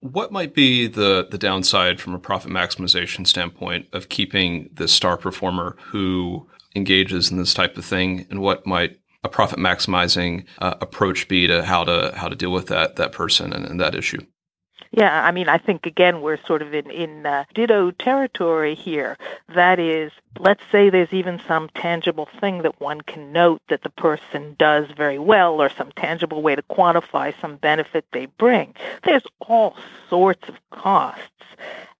What 0.00 0.32
might 0.32 0.54
be 0.54 0.86
the, 0.86 1.26
the 1.30 1.38
downside 1.38 2.00
from 2.00 2.14
a 2.14 2.18
profit 2.18 2.50
maximization 2.50 3.26
standpoint 3.26 3.88
of 3.92 4.10
keeping 4.10 4.68
the 4.74 4.86
star 4.86 5.16
performer 5.16 5.76
who 5.86 6.46
engages 6.76 7.30
in 7.30 7.38
this 7.38 7.54
type 7.54 7.78
of 7.78 7.84
thing, 7.84 8.26
and 8.30 8.40
what 8.40 8.66
might 8.66 8.98
a 9.24 9.28
profit 9.28 9.58
maximizing 9.58 10.44
uh, 10.60 10.74
approach 10.80 11.26
be 11.26 11.46
to 11.46 11.64
how 11.64 11.82
to 11.84 12.12
how 12.14 12.28
to 12.28 12.36
deal 12.36 12.52
with 12.52 12.66
that 12.68 12.96
that 12.96 13.12
person 13.12 13.52
and, 13.52 13.64
and 13.64 13.80
that 13.80 13.94
issue? 13.94 14.20
Yeah, 14.96 15.24
I 15.24 15.32
mean, 15.32 15.48
I 15.48 15.58
think 15.58 15.86
again 15.86 16.20
we're 16.20 16.38
sort 16.46 16.62
of 16.62 16.72
in 16.72 16.88
in 16.90 17.26
uh, 17.26 17.44
ditto 17.52 17.90
territory 17.90 18.76
here. 18.76 19.18
That 19.52 19.80
is, 19.80 20.12
let's 20.38 20.62
say 20.70 20.88
there's 20.88 21.12
even 21.12 21.40
some 21.48 21.68
tangible 21.74 22.28
thing 22.40 22.62
that 22.62 22.80
one 22.80 23.00
can 23.00 23.32
note 23.32 23.60
that 23.68 23.82
the 23.82 23.90
person 23.90 24.54
does 24.56 24.86
very 24.96 25.18
well, 25.18 25.60
or 25.60 25.68
some 25.68 25.90
tangible 25.96 26.42
way 26.42 26.54
to 26.54 26.62
quantify 26.62 27.34
some 27.40 27.56
benefit 27.56 28.04
they 28.12 28.26
bring. 28.26 28.74
There's 29.02 29.26
all 29.40 29.76
sorts 30.08 30.48
of 30.48 30.56
costs 30.70 31.22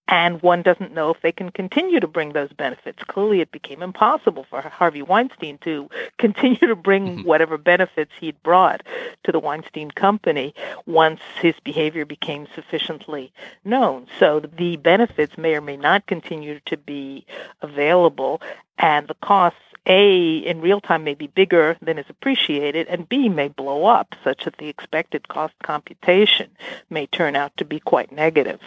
and 0.09 0.43
one 0.43 0.63
doesn't 0.63 0.93
know 0.93 1.11
if 1.11 1.21
they 1.23 1.33
can 1.33 1.51
continue 1.51 1.99
to 1.99 2.07
bring 2.07 2.33
those 2.33 2.53
benefits. 2.53 3.03
Clearly, 3.05 3.41
it 3.41 3.51
became 3.51 3.83
impossible 3.83 4.45
for 4.49 4.61
Harvey 4.61 5.03
Weinstein 5.03 5.59
to 5.59 5.89
continue 6.19 6.59
to 6.59 6.77
bring 6.77 7.07
mm-hmm. 7.07 7.29
whatever 7.29 7.57
benefits 7.57 8.13
he'd 8.21 8.43
brought 8.43 8.83
to 9.25 9.33
the 9.33 9.39
Weinstein 9.39 9.91
Company 9.91 10.55
once 10.87 11.21
his 11.41 11.55
behavior 11.65 12.05
became 12.05 12.47
sufficiently 12.55 13.33
known. 13.65 14.07
So 14.19 14.41
the 14.41 14.77
benefits 14.77 15.39
may 15.39 15.55
or 15.55 15.63
may 15.63 15.77
not 15.77 16.07
continue 16.07 16.61
to 16.67 16.77
be 16.77 17.25
available, 17.63 18.43
and 18.79 19.09
the 19.09 19.15
costs 19.15 19.59
a, 19.87 20.39
in 20.39 20.61
real 20.61 20.81
time 20.81 21.05
may 21.05 21.15
be 21.15 21.27
bigger 21.27 21.77
than 21.83 21.99
is 21.99 22.07
appreciated, 22.09 22.89
and 22.89 23.09
B, 23.09 23.29
may 23.29 23.49
blow 23.49 23.85
up 23.85 24.15
such 24.25 24.45
that 24.45 24.57
the 24.57 24.69
expected 24.69 25.29
cost 25.29 25.55
computation 25.63 26.51
may 26.89 27.07
turn 27.07 27.37
out 27.37 27.57
to 27.59 27.65
be 27.65 27.81
quite 27.81 28.11
negative. 28.11 28.61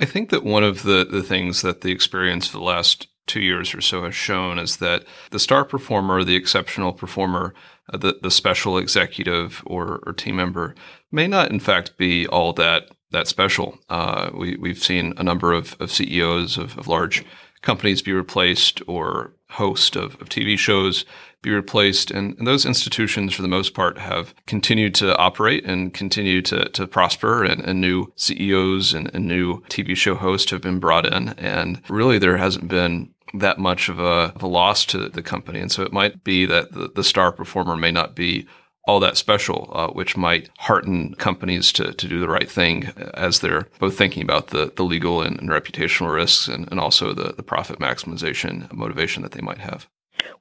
I 0.00 0.04
think 0.04 0.30
that 0.30 0.44
one 0.44 0.64
of 0.64 0.82
the, 0.82 1.04
the 1.04 1.22
things 1.22 1.62
that 1.62 1.80
the 1.80 1.92
experience 1.92 2.46
of 2.46 2.52
the 2.52 2.60
last 2.60 3.08
two 3.26 3.40
years 3.40 3.74
or 3.74 3.80
so 3.80 4.04
has 4.04 4.14
shown 4.14 4.58
is 4.58 4.78
that 4.78 5.04
the 5.30 5.38
star 5.38 5.64
performer, 5.64 6.24
the 6.24 6.36
exceptional 6.36 6.92
performer, 6.92 7.54
uh, 7.92 7.96
the, 7.96 8.18
the 8.22 8.30
special 8.30 8.78
executive 8.78 9.62
or, 9.66 10.00
or, 10.06 10.12
team 10.12 10.36
member 10.36 10.74
may 11.10 11.26
not, 11.26 11.50
in 11.50 11.60
fact, 11.60 11.96
be 11.96 12.26
all 12.26 12.52
that 12.52 12.88
that 13.10 13.28
special. 13.28 13.78
Uh, 13.90 14.30
we, 14.32 14.56
we've 14.56 14.82
seen 14.82 15.12
a 15.18 15.22
number 15.22 15.52
of, 15.52 15.76
of 15.78 15.90
CEOs 15.90 16.56
of, 16.56 16.78
of 16.78 16.88
large 16.88 17.24
companies 17.60 18.02
be 18.02 18.12
replaced 18.12 18.82
or 18.86 19.34
host 19.52 19.96
of, 19.96 20.20
of 20.20 20.28
TV 20.28 20.58
shows 20.58 21.04
be 21.42 21.50
replaced. 21.50 22.10
And, 22.10 22.38
and, 22.38 22.46
those 22.46 22.64
institutions, 22.64 23.34
for 23.34 23.42
the 23.42 23.48
most 23.48 23.74
part, 23.74 23.98
have 23.98 24.34
continued 24.46 24.94
to 24.96 25.16
operate 25.16 25.64
and 25.64 25.92
continue 25.92 26.40
to, 26.42 26.68
to 26.70 26.86
prosper. 26.86 27.44
And, 27.44 27.60
and 27.62 27.80
new 27.80 28.12
CEOs 28.16 28.94
and, 28.94 29.10
and, 29.12 29.26
new 29.26 29.60
TV 29.62 29.96
show 29.96 30.14
hosts 30.14 30.50
have 30.52 30.60
been 30.60 30.78
brought 30.78 31.12
in. 31.12 31.30
And 31.30 31.82
really, 31.88 32.18
there 32.18 32.36
hasn't 32.36 32.68
been 32.68 33.12
that 33.34 33.58
much 33.58 33.88
of 33.88 33.98
a, 33.98 34.32
of 34.34 34.42
a 34.42 34.46
loss 34.46 34.84
to 34.86 35.08
the 35.08 35.22
company. 35.22 35.58
And 35.58 35.72
so 35.72 35.82
it 35.82 35.92
might 35.92 36.22
be 36.22 36.46
that 36.46 36.72
the, 36.72 36.90
the 36.94 37.04
star 37.04 37.32
performer 37.32 37.76
may 37.76 37.90
not 37.90 38.14
be 38.14 38.46
all 38.84 39.00
that 39.00 39.16
special, 39.16 39.70
uh, 39.72 39.88
which 39.88 40.16
might 40.16 40.50
hearten 40.58 41.14
companies 41.14 41.72
to, 41.72 41.92
to 41.92 42.08
do 42.08 42.18
the 42.18 42.28
right 42.28 42.50
thing 42.50 42.86
as 43.14 43.40
they're 43.40 43.68
both 43.78 43.96
thinking 43.96 44.22
about 44.22 44.48
the, 44.48 44.72
the 44.76 44.82
legal 44.82 45.22
and, 45.22 45.38
and 45.38 45.50
reputational 45.50 46.12
risks 46.12 46.48
and, 46.48 46.68
and 46.70 46.80
also 46.80 47.12
the, 47.12 47.32
the 47.32 47.42
profit 47.42 47.78
maximization 47.78 48.72
motivation 48.72 49.22
that 49.22 49.32
they 49.32 49.40
might 49.40 49.58
have. 49.58 49.88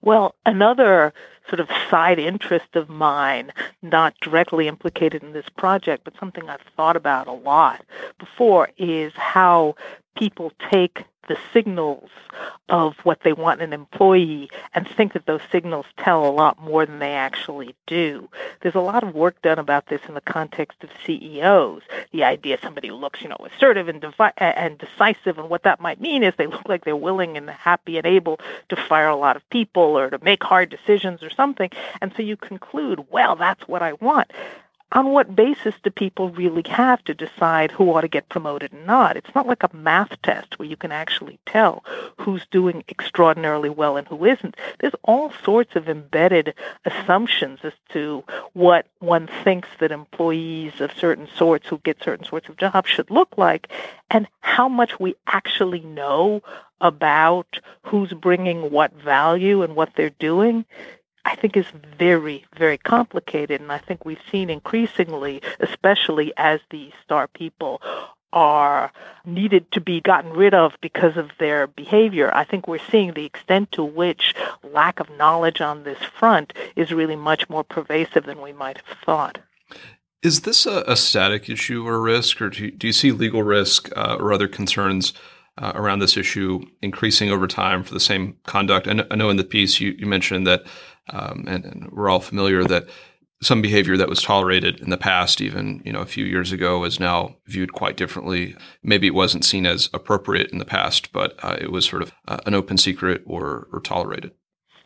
Well, 0.01 0.35
another 0.45 1.13
sort 1.47 1.59
of 1.59 1.69
side 1.89 2.19
interest 2.19 2.75
of 2.75 2.89
mine, 2.89 3.51
not 3.81 4.15
directly 4.21 4.67
implicated 4.67 5.23
in 5.23 5.33
this 5.33 5.49
project, 5.57 6.03
but 6.03 6.13
something 6.19 6.49
I've 6.49 6.61
thought 6.75 6.95
about 6.95 7.27
a 7.27 7.33
lot 7.33 7.83
before, 8.19 8.69
is 8.77 9.11
how 9.15 9.75
people 10.17 10.51
take 10.71 11.03
the 11.27 11.37
signals 11.53 12.09
of 12.69 12.95
what 13.03 13.21
they 13.23 13.33
want 13.33 13.61
in 13.61 13.73
an 13.73 13.79
employee 13.79 14.49
and 14.73 14.87
think 14.87 15.13
that 15.13 15.25
those 15.25 15.41
signals 15.51 15.85
tell 15.97 16.25
a 16.25 16.31
lot 16.31 16.61
more 16.61 16.85
than 16.85 16.99
they 16.99 17.13
actually 17.13 17.75
do. 17.85 18.29
There's 18.61 18.75
a 18.75 18.79
lot 18.79 19.03
of 19.03 19.13
work 19.13 19.41
done 19.41 19.59
about 19.59 19.87
this 19.87 20.01
in 20.07 20.13
the 20.13 20.21
context 20.21 20.83
of 20.83 20.89
CEOs. 21.05 21.81
The 22.11 22.23
idea 22.23 22.57
somebody 22.61 22.91
looks, 22.91 23.21
you 23.21 23.29
know, 23.29 23.47
assertive 23.55 23.87
and, 23.87 24.01
devi- 24.01 24.37
and 24.37 24.77
decisive, 24.77 25.37
and 25.37 25.49
what 25.49 25.63
that 25.63 25.81
might 25.81 26.01
mean 26.01 26.23
is 26.23 26.33
they 26.37 26.47
look 26.47 26.67
like 26.67 26.85
they're 26.85 26.95
willing 26.95 27.37
and 27.37 27.49
happy 27.49 27.97
and 27.97 28.07
able 28.07 28.39
to 28.69 28.75
fire 28.75 29.09
a 29.09 29.15
lot 29.15 29.35
of 29.35 29.49
people 29.49 29.83
or 29.83 30.09
to 30.09 30.19
make 30.23 30.43
hard 30.43 30.69
decisions 30.69 31.21
or 31.23 31.29
something. 31.29 31.69
And 32.01 32.13
so 32.15 32.23
you 32.23 32.37
conclude, 32.37 33.05
well, 33.11 33.35
that's 33.35 33.67
what 33.67 33.81
I 33.81 33.93
want 33.93 34.31
on 34.91 35.09
what 35.11 35.35
basis 35.35 35.75
do 35.83 35.89
people 35.89 36.29
really 36.29 36.63
have 36.67 37.03
to 37.05 37.13
decide 37.13 37.71
who 37.71 37.91
ought 37.93 38.01
to 38.01 38.07
get 38.07 38.29
promoted 38.29 38.73
and 38.73 38.85
not? 38.85 39.15
It's 39.15 39.33
not 39.33 39.47
like 39.47 39.63
a 39.63 39.75
math 39.75 40.21
test 40.21 40.59
where 40.59 40.67
you 40.67 40.75
can 40.75 40.91
actually 40.91 41.39
tell 41.45 41.83
who's 42.17 42.45
doing 42.51 42.83
extraordinarily 42.89 43.69
well 43.69 43.97
and 43.97 44.07
who 44.07 44.25
isn't. 44.25 44.55
There's 44.79 44.95
all 45.03 45.31
sorts 45.43 45.75
of 45.75 45.87
embedded 45.87 46.53
assumptions 46.85 47.59
as 47.63 47.73
to 47.93 48.23
what 48.53 48.87
one 48.99 49.29
thinks 49.43 49.69
that 49.79 49.91
employees 49.91 50.81
of 50.81 50.91
certain 50.97 51.27
sorts 51.35 51.67
who 51.67 51.77
get 51.79 52.03
certain 52.03 52.25
sorts 52.25 52.49
of 52.49 52.57
jobs 52.57 52.89
should 52.89 53.09
look 53.09 53.37
like 53.37 53.69
and 54.09 54.27
how 54.41 54.67
much 54.67 54.99
we 54.99 55.15
actually 55.27 55.81
know 55.81 56.41
about 56.81 57.59
who's 57.83 58.11
bringing 58.11 58.71
what 58.71 58.91
value 58.93 59.61
and 59.61 59.75
what 59.75 59.93
they're 59.95 60.09
doing 60.09 60.65
I 61.25 61.35
think 61.35 61.55
is 61.55 61.65
very, 61.97 62.45
very 62.57 62.77
complicated. 62.77 63.61
And 63.61 63.71
I 63.71 63.77
think 63.77 64.05
we've 64.05 64.17
seen 64.31 64.49
increasingly, 64.49 65.41
especially 65.59 66.33
as 66.37 66.59
the 66.69 66.91
star 67.03 67.27
people 67.27 67.81
are 68.33 68.91
needed 69.25 69.69
to 69.73 69.81
be 69.81 69.99
gotten 69.99 70.31
rid 70.31 70.53
of 70.53 70.73
because 70.81 71.17
of 71.17 71.29
their 71.37 71.67
behavior. 71.67 72.33
I 72.33 72.45
think 72.45 72.67
we're 72.67 72.79
seeing 72.89 73.13
the 73.13 73.25
extent 73.25 73.71
to 73.73 73.83
which 73.83 74.33
lack 74.63 74.99
of 74.99 75.09
knowledge 75.17 75.59
on 75.59 75.83
this 75.83 75.99
front 75.99 76.53
is 76.75 76.93
really 76.93 77.17
much 77.17 77.49
more 77.49 77.63
pervasive 77.63 78.25
than 78.25 78.41
we 78.41 78.53
might 78.53 78.77
have 78.77 78.97
thought. 79.05 79.39
Is 80.23 80.41
this 80.41 80.65
a, 80.65 80.83
a 80.87 80.95
static 80.95 81.49
issue 81.49 81.85
or 81.85 81.99
risk, 81.99 82.41
or 82.41 82.49
do 82.49 82.65
you, 82.65 82.71
do 82.71 82.87
you 82.87 82.93
see 82.93 83.11
legal 83.11 83.43
risk 83.43 83.89
uh, 83.97 84.17
or 84.19 84.31
other 84.31 84.47
concerns 84.47 85.13
uh, 85.57 85.73
around 85.75 85.99
this 85.99 86.15
issue 86.15 86.61
increasing 86.81 87.31
over 87.31 87.47
time 87.47 87.83
for 87.83 87.93
the 87.93 87.99
same 87.99 88.37
conduct? 88.45 88.87
I 88.87 88.93
know, 88.93 89.07
I 89.11 89.15
know 89.15 89.29
in 89.29 89.37
the 89.37 89.43
piece 89.43 89.79
you, 89.79 89.91
you 89.97 90.05
mentioned 90.05 90.45
that 90.47 90.63
um, 91.09 91.45
and, 91.47 91.65
and, 91.65 91.91
we're 91.91 92.09
all 92.09 92.19
familiar 92.19 92.63
that 92.63 92.87
some 93.41 93.61
behavior 93.61 93.97
that 93.97 94.09
was 94.09 94.21
tolerated 94.21 94.79
in 94.79 94.91
the 94.91 94.97
past, 94.97 95.41
even 95.41 95.81
you 95.83 95.91
know 95.91 96.01
a 96.01 96.05
few 96.05 96.25
years 96.25 96.51
ago, 96.51 96.83
is 96.83 96.99
now 96.99 97.35
viewed 97.47 97.73
quite 97.73 97.97
differently. 97.97 98.55
Maybe 98.83 99.07
it 99.07 99.15
wasn't 99.15 99.45
seen 99.45 99.65
as 99.65 99.89
appropriate 99.93 100.51
in 100.51 100.59
the 100.59 100.65
past, 100.65 101.11
but 101.11 101.35
uh, 101.43 101.57
it 101.59 101.71
was 101.71 101.85
sort 101.85 102.03
of 102.03 102.13
uh, 102.27 102.37
an 102.45 102.53
open 102.53 102.77
secret 102.77 103.23
or, 103.25 103.67
or 103.71 103.81
tolerated. 103.81 104.31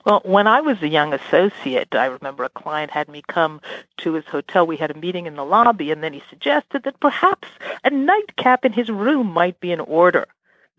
Well, 0.06 0.22
when 0.24 0.46
I 0.46 0.62
was 0.62 0.82
a 0.82 0.88
young 0.88 1.14
associate, 1.14 1.96
I 1.96 2.06
remember 2.06 2.44
a 2.44 2.50
client 2.50 2.92
had 2.92 3.10
me 3.10 3.24
come 3.28 3.60
to 3.98 4.14
his 4.14 4.26
hotel. 4.26 4.68
We 4.68 4.78
had 4.78 4.92
a 4.92 5.00
meeting 5.00 5.26
in 5.26 5.36
the 5.36 5.44
lobby, 5.44 5.92
and 5.92 6.04
then 6.04 6.14
he 6.14 6.22
suggested 6.30 6.84
that 6.84 7.00
perhaps 7.00 7.48
a 7.84 7.90
nightcap 7.90 8.66
in 8.66 8.72
his 8.72 8.90
room 8.90 9.28
might 9.28 9.60
be 9.60 9.72
in 9.72 9.80
order 9.80 10.28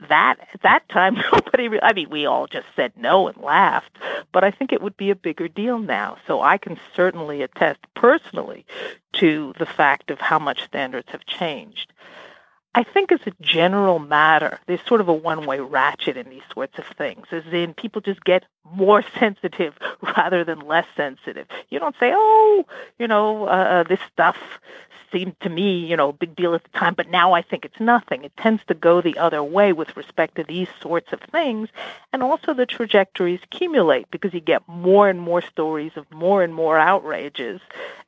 that 0.09 0.37
at 0.52 0.62
that 0.62 0.88
time 0.88 1.14
nobody 1.33 1.69
re- 1.69 1.81
i 1.83 1.93
mean 1.93 2.11
we 2.11 2.26
all 2.26 2.47
just 2.47 2.66
said 2.75 2.93
no 2.97 3.28
and 3.28 3.37
laughed 3.43 3.97
but 4.37 4.45
i 4.45 4.50
think 4.50 4.71
it 4.71 4.83
would 4.83 4.99
be 4.99 5.09
a 5.09 5.16
bigger 5.16 5.49
deal 5.49 5.78
now 5.78 6.19
so 6.26 6.43
i 6.43 6.59
can 6.59 6.78
certainly 6.95 7.40
attest 7.40 7.81
personally 7.95 8.66
to 9.14 9.55
the 9.59 9.64
fact 9.64 10.11
of 10.11 10.19
how 10.19 10.38
much 10.38 10.62
standards 10.62 11.09
have 11.11 11.25
changed 11.25 11.90
I 12.78 12.83
think 12.83 13.11
as 13.11 13.21
a 13.25 13.33
general 13.40 13.99
matter, 13.99 14.61
there's 14.66 14.85
sort 14.87 15.00
of 15.00 15.09
a 15.09 15.12
one-way 15.14 15.61
ratchet 15.61 16.19
in 16.19 16.28
these 16.28 16.43
sorts 16.52 16.78
of 16.78 16.85
things, 16.99 17.26
as 17.33 17.45
in 17.50 17.73
people 17.73 18.02
just 18.02 18.23
get 18.23 18.45
more 18.71 19.02
sensitive 19.19 19.73
rather 20.02 20.45
than 20.45 20.61
less 20.61 20.85
sensitive. 20.95 21.47
You 21.71 21.78
don't 21.78 21.97
say, 21.99 22.12
oh, 22.14 22.66
you 22.99 23.09
know, 23.09 23.47
uh, 23.47 23.85
this 23.85 24.00
stuff 24.12 24.37
seemed 25.13 25.39
to 25.41 25.49
me, 25.49 25.79
you 25.87 25.97
know, 25.97 26.11
a 26.11 26.13
big 26.13 26.37
deal 26.37 26.55
at 26.55 26.63
the 26.65 26.79
time, 26.79 26.95
but 26.95 27.11
now 27.11 27.33
I 27.33 27.43
think 27.43 27.65
it's 27.65 27.81
nothing. 27.81 28.25
It 28.25 28.37
tends 28.37 28.63
to 28.69 28.75
go 28.75 29.01
the 29.01 29.19
other 29.19 29.43
way 29.43 29.73
with 29.73 29.97
respect 29.97 30.37
to 30.37 30.45
these 30.45 30.69
sorts 30.81 31.13
of 31.13 31.21
things. 31.21 31.69
And 32.13 32.23
also 32.23 32.55
the 32.55 32.67
trajectories 32.67 33.41
accumulate 33.43 34.11
because 34.11 34.35
you 34.35 34.41
get 34.41 34.67
more 34.69 35.09
and 35.09 35.21
more 35.21 35.43
stories 35.43 35.93
of 35.97 36.11
more 36.13 36.43
and 36.43 36.55
more 36.55 36.79
outrages. 36.79 37.61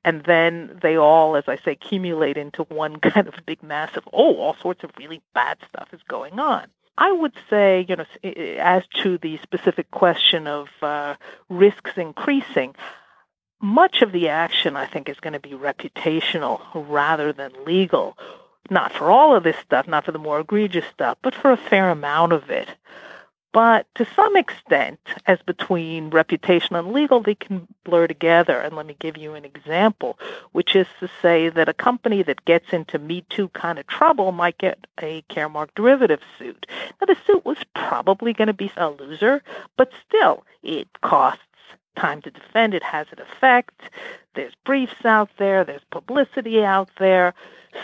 And 0.04 0.24
then 0.24 0.78
they 0.82 0.96
all, 0.96 1.36
as 1.36 1.44
I 1.48 1.56
say, 1.56 1.72
accumulate 1.72 2.36
into 2.36 2.64
one 2.64 2.96
kind 3.00 3.28
of 3.28 3.34
big 3.46 3.62
massive, 3.62 4.04
oh, 4.12 4.36
all 4.36 4.56
sorts 4.60 4.84
of 4.84 4.90
really 4.98 5.22
bad 5.34 5.58
stuff 5.68 5.88
is 5.92 6.00
going 6.08 6.38
on. 6.38 6.66
I 7.00 7.12
would 7.12 7.34
say, 7.48 7.86
you 7.88 7.94
know, 7.94 8.04
as 8.58 8.82
to 9.02 9.18
the 9.18 9.38
specific 9.38 9.88
question 9.92 10.48
of 10.48 10.68
uh, 10.82 11.14
risks 11.48 11.92
increasing, 11.96 12.74
much 13.60 14.02
of 14.02 14.12
the 14.12 14.28
action, 14.28 14.76
I 14.76 14.86
think, 14.86 15.08
is 15.08 15.20
going 15.20 15.32
to 15.32 15.40
be 15.40 15.50
reputational 15.50 16.60
rather 16.74 17.32
than 17.32 17.52
legal. 17.64 18.16
Not 18.70 18.92
for 18.92 19.10
all 19.10 19.34
of 19.34 19.44
this 19.44 19.56
stuff, 19.64 19.88
not 19.88 20.04
for 20.04 20.12
the 20.12 20.18
more 20.18 20.40
egregious 20.40 20.84
stuff, 20.92 21.18
but 21.22 21.34
for 21.34 21.50
a 21.50 21.56
fair 21.56 21.90
amount 21.90 22.32
of 22.32 22.50
it. 22.50 22.68
But 23.52 23.86
to 23.94 24.06
some 24.14 24.36
extent, 24.36 25.00
as 25.26 25.38
between 25.46 26.10
reputational 26.10 26.80
and 26.80 26.92
legal, 26.92 27.22
they 27.22 27.34
can 27.34 27.66
blur 27.82 28.06
together. 28.06 28.60
And 28.60 28.76
let 28.76 28.84
me 28.84 28.94
give 29.00 29.16
you 29.16 29.34
an 29.34 29.44
example, 29.46 30.18
which 30.52 30.76
is 30.76 30.86
to 31.00 31.08
say 31.22 31.48
that 31.48 31.68
a 31.68 31.74
company 31.74 32.22
that 32.24 32.44
gets 32.44 32.72
into 32.72 32.98
Me 32.98 33.24
Too 33.30 33.48
kind 33.48 33.78
of 33.78 33.86
trouble 33.86 34.32
might 34.32 34.58
get 34.58 34.86
a 35.00 35.22
Caremark 35.30 35.70
derivative 35.74 36.20
suit. 36.38 36.66
Now, 37.00 37.06
the 37.06 37.16
suit 37.26 37.44
was 37.46 37.58
probably 37.74 38.34
going 38.34 38.48
to 38.48 38.52
be 38.52 38.70
a 38.76 38.90
loser, 38.90 39.42
but 39.78 39.90
still, 40.06 40.44
it 40.62 40.88
costs 41.00 41.42
time 41.98 42.22
to 42.22 42.30
defend 42.30 42.74
it 42.74 42.82
has 42.82 43.06
an 43.12 43.20
effect. 43.20 43.80
There's 44.34 44.52
briefs 44.64 45.04
out 45.04 45.30
there, 45.38 45.64
there's 45.64 45.84
publicity 45.90 46.64
out 46.64 46.90
there. 46.98 47.34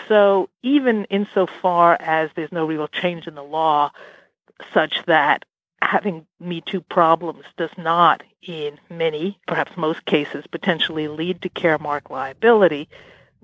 So 0.08 0.48
even 0.62 1.04
insofar 1.06 1.96
as 2.00 2.30
there's 2.34 2.52
no 2.52 2.66
real 2.66 2.88
change 2.88 3.26
in 3.26 3.34
the 3.34 3.42
law 3.42 3.90
such 4.72 5.04
that 5.06 5.44
having 5.82 6.26
Me 6.40 6.60
Too 6.60 6.80
problems 6.80 7.44
does 7.56 7.70
not, 7.76 8.22
in 8.42 8.78
many, 8.88 9.38
perhaps 9.46 9.76
most 9.76 10.04
cases, 10.04 10.44
potentially 10.50 11.08
lead 11.08 11.42
to 11.42 11.48
Caremark 11.48 12.10
liability, 12.10 12.88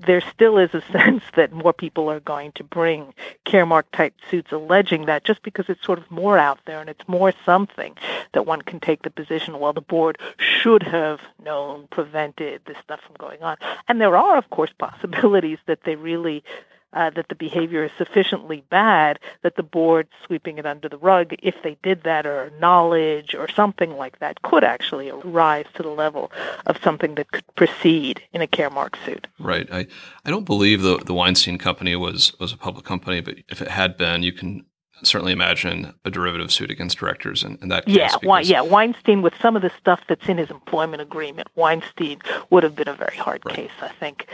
there 0.07 0.21
still 0.21 0.59
is 0.59 0.75
a 0.75 0.83
sense 0.92 1.23
that 1.37 1.52
more 1.52 1.73
people 1.73 2.11
are 2.11 2.21
going 2.21 2.52
to 2.52 2.64
bring 2.64 3.14
Caremark 3.47 3.85
type 3.92 4.14
suits 4.30 4.52
alleging 4.52 5.07
that 5.07 5.25
just 5.25 5.42
because 5.42 5.66
it's 5.69 5.85
sort 5.85 5.99
of 5.99 6.11
more 6.11 6.38
out 6.38 6.61
there 6.66 6.80
and 6.80 6.88
it's 6.88 7.07
more 7.09 7.33
something 7.45 7.97
that 8.33 8.47
one 8.47 8.62
can 8.62 8.80
take 8.80 9.02
the 9.02 9.11
position, 9.11 9.59
well, 9.59 9.73
the 9.73 9.80
board 9.80 10.19
should 10.38 10.83
have 10.83 11.21
known, 11.45 11.88
prevented 11.90 12.62
this 12.66 12.76
stuff 12.83 13.00
from 13.07 13.16
going 13.19 13.42
on. 13.42 13.57
And 13.88 14.00
there 14.00 14.16
are, 14.16 14.37
of 14.37 14.49
course, 14.50 14.71
possibilities 14.78 15.59
that 15.66 15.85
they 15.85 15.97
really 15.97 16.45
uh, 16.92 17.11
that 17.11 17.28
the 17.28 17.35
behavior 17.35 17.85
is 17.85 17.90
sufficiently 17.97 18.64
bad 18.70 19.18
that 19.42 19.56
the 19.56 19.62
board 19.62 20.09
sweeping 20.26 20.59
it 20.59 20.66
under 20.66 20.88
the 20.88 20.99
rug, 20.99 21.35
if 21.42 21.54
they 21.62 21.76
did 21.82 22.02
that 22.02 22.26
or 22.26 22.50
knowledge 22.61 23.35
or 23.35 23.49
something 23.49 23.97
like 23.97 24.18
that, 24.18 24.42
could 24.42 24.64
actually 24.64 25.11
rise 25.25 25.66
to 25.75 25.82
the 25.82 25.88
level 25.88 26.32
of 26.66 26.76
something 26.82 27.14
that 27.14 27.30
could 27.32 27.44
proceed 27.54 28.23
in 28.32 28.42
a 28.42 28.47
Caremark 28.47 28.97
suit. 29.04 29.26
Right. 29.38 29.68
I, 29.73 29.87
I 30.25 30.30
don't 30.30 30.44
believe 30.44 30.82
the, 30.82 30.99
the 30.99 31.14
Weinstein 31.14 31.59
Company 31.59 31.97
was, 31.97 32.38
was 32.40 32.52
a 32.52 32.56
public 32.56 32.85
company, 32.85 33.20
but 33.20 33.37
if 33.49 33.62
it 33.62 33.68
had 33.68 33.97
been, 33.97 34.23
you 34.23 34.32
can 34.32 34.64
certainly 35.02 35.32
imagine 35.32 35.94
a 36.04 36.11
derivative 36.11 36.52
suit 36.52 36.70
against 36.70 36.99
directors 36.99 37.42
in, 37.42 37.56
in 37.62 37.68
that 37.68 37.87
case. 37.87 37.97
Yeah, 37.97 38.16
because, 38.20 38.50
yeah. 38.50 38.61
Weinstein, 38.61 39.23
with 39.23 39.32
some 39.40 39.56
of 39.56 39.62
the 39.62 39.70
stuff 39.78 40.00
that's 40.09 40.28
in 40.28 40.37
his 40.37 40.50
employment 40.50 41.00
agreement, 41.00 41.49
Weinstein 41.54 42.20
would 42.50 42.62
have 42.64 42.76
been 42.76 42.88
a 42.88 42.94
very 42.94 43.16
hard 43.16 43.42
right. 43.47 43.54
case, 43.54 43.70
I 43.80 43.88
think 43.88 44.26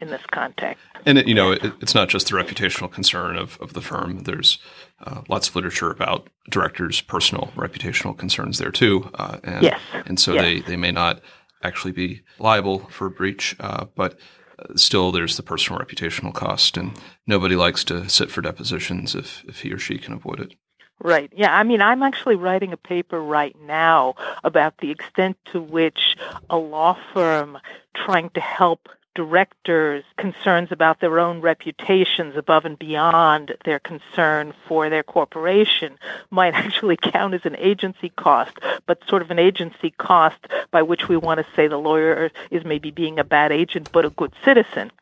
in 0.00 0.08
this 0.08 0.22
context. 0.30 0.82
And 1.04 1.18
it, 1.18 1.26
you 1.26 1.34
know, 1.34 1.52
it, 1.52 1.72
it's 1.80 1.94
not 1.94 2.08
just 2.08 2.28
the 2.28 2.36
reputational 2.36 2.90
concern 2.90 3.36
of, 3.36 3.58
of 3.60 3.72
the 3.72 3.80
firm. 3.80 4.20
There's 4.20 4.58
uh, 5.04 5.22
lots 5.28 5.48
of 5.48 5.56
literature 5.56 5.90
about 5.90 6.28
directors' 6.50 7.00
personal 7.00 7.52
reputational 7.56 8.16
concerns 8.16 8.58
there 8.58 8.70
too. 8.70 9.10
Uh, 9.14 9.38
and, 9.44 9.62
yes. 9.62 9.80
And 10.04 10.20
so 10.20 10.34
yes. 10.34 10.42
they, 10.42 10.60
they 10.60 10.76
may 10.76 10.92
not 10.92 11.20
actually 11.62 11.92
be 11.92 12.22
liable 12.38 12.80
for 12.90 13.06
a 13.06 13.10
breach, 13.10 13.56
uh, 13.60 13.86
but 13.94 14.18
uh, 14.58 14.74
still 14.74 15.12
there's 15.12 15.36
the 15.36 15.42
personal 15.42 15.80
reputational 15.80 16.32
cost, 16.32 16.76
and 16.76 16.92
nobody 17.26 17.56
likes 17.56 17.84
to 17.84 18.08
sit 18.08 18.30
for 18.30 18.40
depositions 18.42 19.14
if, 19.14 19.44
if 19.48 19.60
he 19.60 19.72
or 19.72 19.78
she 19.78 19.98
can 19.98 20.14
avoid 20.14 20.40
it. 20.40 20.54
Right. 20.98 21.30
Yeah. 21.36 21.54
I 21.54 21.62
mean, 21.62 21.82
I'm 21.82 22.02
actually 22.02 22.36
writing 22.36 22.72
a 22.72 22.78
paper 22.78 23.20
right 23.20 23.54
now 23.62 24.14
about 24.44 24.78
the 24.78 24.90
extent 24.90 25.36
to 25.52 25.60
which 25.60 26.16
a 26.48 26.56
law 26.56 26.98
firm 27.12 27.58
trying 27.94 28.30
to 28.30 28.40
help 28.40 28.88
directors' 29.16 30.04
concerns 30.18 30.70
about 30.70 31.00
their 31.00 31.18
own 31.18 31.40
reputations 31.40 32.36
above 32.36 32.66
and 32.66 32.78
beyond 32.78 33.56
their 33.64 33.80
concern 33.80 34.52
for 34.68 34.88
their 34.90 35.02
corporation 35.02 35.98
might 36.30 36.54
actually 36.64 36.96
count 36.96 37.34
as 37.34 37.44
an 37.44 37.56
agency 37.58 38.10
cost, 38.10 38.52
but 38.86 39.02
sort 39.08 39.22
of 39.22 39.30
an 39.32 39.38
agency 39.38 39.90
cost 39.90 40.38
by 40.70 40.82
which 40.82 41.08
we 41.08 41.16
want 41.16 41.40
to 41.40 41.46
say 41.56 41.66
the 41.66 41.78
lawyer 41.78 42.30
is 42.50 42.64
maybe 42.64 42.90
being 42.90 43.18
a 43.18 43.24
bad 43.24 43.50
agent 43.50 43.90
but 43.90 44.04
a 44.04 44.10
good 44.10 44.32
citizen. 44.44 44.92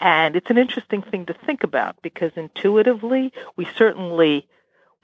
And 0.00 0.34
it's 0.34 0.50
an 0.50 0.58
interesting 0.58 1.02
thing 1.02 1.26
to 1.26 1.34
think 1.34 1.62
about 1.62 1.96
because 2.02 2.32
intuitively, 2.34 3.32
we 3.54 3.68
certainly 3.76 4.48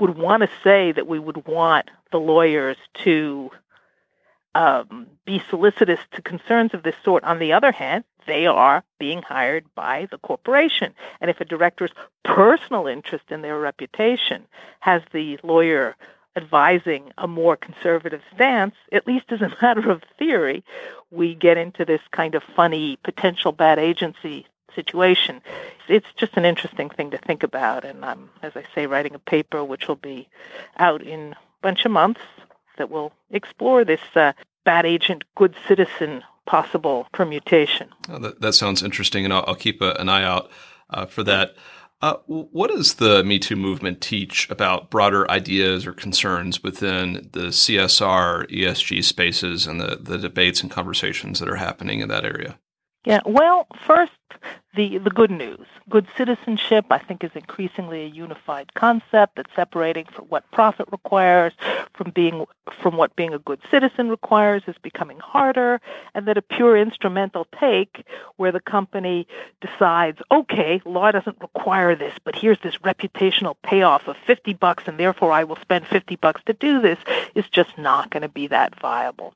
would 0.01 0.17
want 0.17 0.43
to 0.43 0.51
say 0.65 0.91
that 0.93 1.07
we 1.07 1.19
would 1.19 1.47
want 1.47 1.91
the 2.11 2.19
lawyers 2.19 2.79
to 3.05 3.51
um, 4.55 5.07
be 5.25 5.43
solicitous 5.51 6.01
to 6.13 6.23
concerns 6.23 6.75
of 6.75 6.83
this 6.83 6.95
sort. 7.05 7.23
On 7.25 7.39
the 7.39 7.53
other 7.53 7.71
hand, 7.71 8.05
they 8.29 8.47
are 8.47 8.85
being 9.01 9.23
hired 9.23 9.65
by 9.75 10.07
the 10.13 10.19
corporation. 10.19 10.95
And 11.21 11.31
if 11.31 11.41
a 11.41 11.45
director's 11.45 11.91
personal 12.25 12.87
interest 12.87 13.25
in 13.31 13.43
their 13.43 13.59
reputation 13.59 14.47
has 14.79 15.03
the 15.13 15.41
lawyer 15.43 15.97
advising 16.37 17.11
a 17.19 17.27
more 17.27 17.57
conservative 17.57 18.21
stance, 18.33 18.77
at 18.93 19.07
least 19.09 19.33
as 19.33 19.41
a 19.41 19.57
matter 19.63 19.91
of 19.91 20.03
theory, 20.19 20.63
we 21.11 21.35
get 21.35 21.57
into 21.57 21.85
this 21.85 22.03
kind 22.13 22.37
of 22.37 22.43
funny 22.55 22.99
potential 23.03 23.51
bad 23.51 23.79
agency 23.81 24.47
situation. 24.75 25.41
It's 25.89 26.07
just 26.17 26.37
an 26.37 26.45
interesting 26.45 26.91
thing 26.91 27.11
to 27.11 27.19
think 27.19 27.43
about. 27.43 27.85
And 27.85 28.05
I'm, 28.05 28.31
as 28.43 28.53
I 28.55 28.65
say, 28.75 28.87
writing 28.87 29.15
a 29.15 29.19
paper 29.19 29.65
which 29.65 29.89
will 29.89 29.97
be 29.97 30.29
out 30.77 31.03
in 31.03 31.33
a 31.33 31.37
bunch 31.63 31.85
of 31.87 31.91
months 31.91 32.21
that 32.77 32.91
will 32.91 33.13
explore 33.31 33.85
this 33.85 34.01
uh, 34.15 34.35
bad 34.65 34.85
agent, 34.85 35.25
good 35.35 35.57
citizen 35.67 36.23
possible 36.49 37.07
permutation. 37.13 37.91
Oh, 38.09 38.19
that, 38.19 38.41
that, 38.41 38.55
sounds 38.55 38.83
interesting, 38.83 39.25
and 39.25 39.33
I'll, 39.33 39.45
I'll 39.47 39.55
keep 39.55 39.83
a, 39.83 39.93
an 39.93 40.09
eye 40.09 40.25
out 40.25 40.51
uh, 40.91 41.07
for 41.07 41.23
that. 41.25 41.55
Uh, 42.01 42.15
what 42.27 42.71
does 42.71 42.95
the 42.95 43.25
Me 43.25 43.39
Too 43.39 43.57
movement 43.57 44.01
teach 44.01 44.49
about 44.51 44.89
broader 44.89 45.29
ideas 45.31 45.85
or 45.85 45.93
concerns 45.93 46.63
within 46.63 47.29
the 47.33 47.49
CSR, 47.49 48.49
ESG 48.51 49.05
spaces, 49.05 49.67
and 49.67 49.81
the, 49.81 49.99
the 50.01 50.17
debates 50.17 50.63
and 50.63 50.71
conversations 50.71 51.41
that 51.41 51.49
are 51.49 51.57
happening 51.57 52.01
in 52.01 52.09
that 52.09 52.25
area? 52.25 52.59
Yeah, 53.05 53.21
well, 53.27 53.67
first, 53.87 54.13
the, 54.79 54.99
the 54.99 55.11
good 55.11 55.33
news. 55.33 55.67
Good 55.91 56.07
citizenship, 56.17 56.87
I 56.89 56.99
think, 56.99 57.25
is 57.25 57.33
increasingly 57.35 58.05
a 58.05 58.07
unified 58.07 58.73
concept 58.75 59.35
that's 59.35 59.51
separating 59.57 60.07
from 60.07 60.27
what 60.27 60.49
profit 60.53 60.87
requires 60.93 61.53
from 61.95 62.13
being 62.13 62.47
from 62.81 62.97
what 62.97 63.17
being 63.17 63.35
a 63.35 63.41
good 63.41 63.61
citizen 63.73 64.09
requires 64.09 64.63
is 64.69 64.77
becoming 64.81 65.19
harder, 65.19 65.81
and 66.15 66.29
that 66.29 66.39
a 66.39 66.43
pure 66.43 66.77
instrumental 66.77 67.47
take 67.59 68.07
where 68.37 68.53
the 68.53 68.61
company 68.61 69.27
decides, 69.61 70.19
okay, 70.31 70.81
law 70.85 71.11
doesn't 71.11 71.41
require 71.41 71.97
this, 71.97 72.15
but 72.25 72.37
here's 72.37 72.61
this 72.61 72.77
reputational 72.79 73.57
payoff 73.65 74.07
of 74.07 74.17
50 74.27 74.55
bucks, 74.55 74.85
and 74.87 74.99
therefore 74.99 75.33
I 75.33 75.43
will 75.43 75.57
spend 75.57 75.89
50 75.89 76.17
bucks 76.17 76.43
to 76.47 76.53
do 76.53 76.81
this, 76.81 76.99
is 77.35 77.49
just 77.49 77.77
not 77.79 78.11
going 78.11 78.23
to 78.23 78.29
be 78.29 78.47
that 78.47 78.79
viable. 78.79 79.35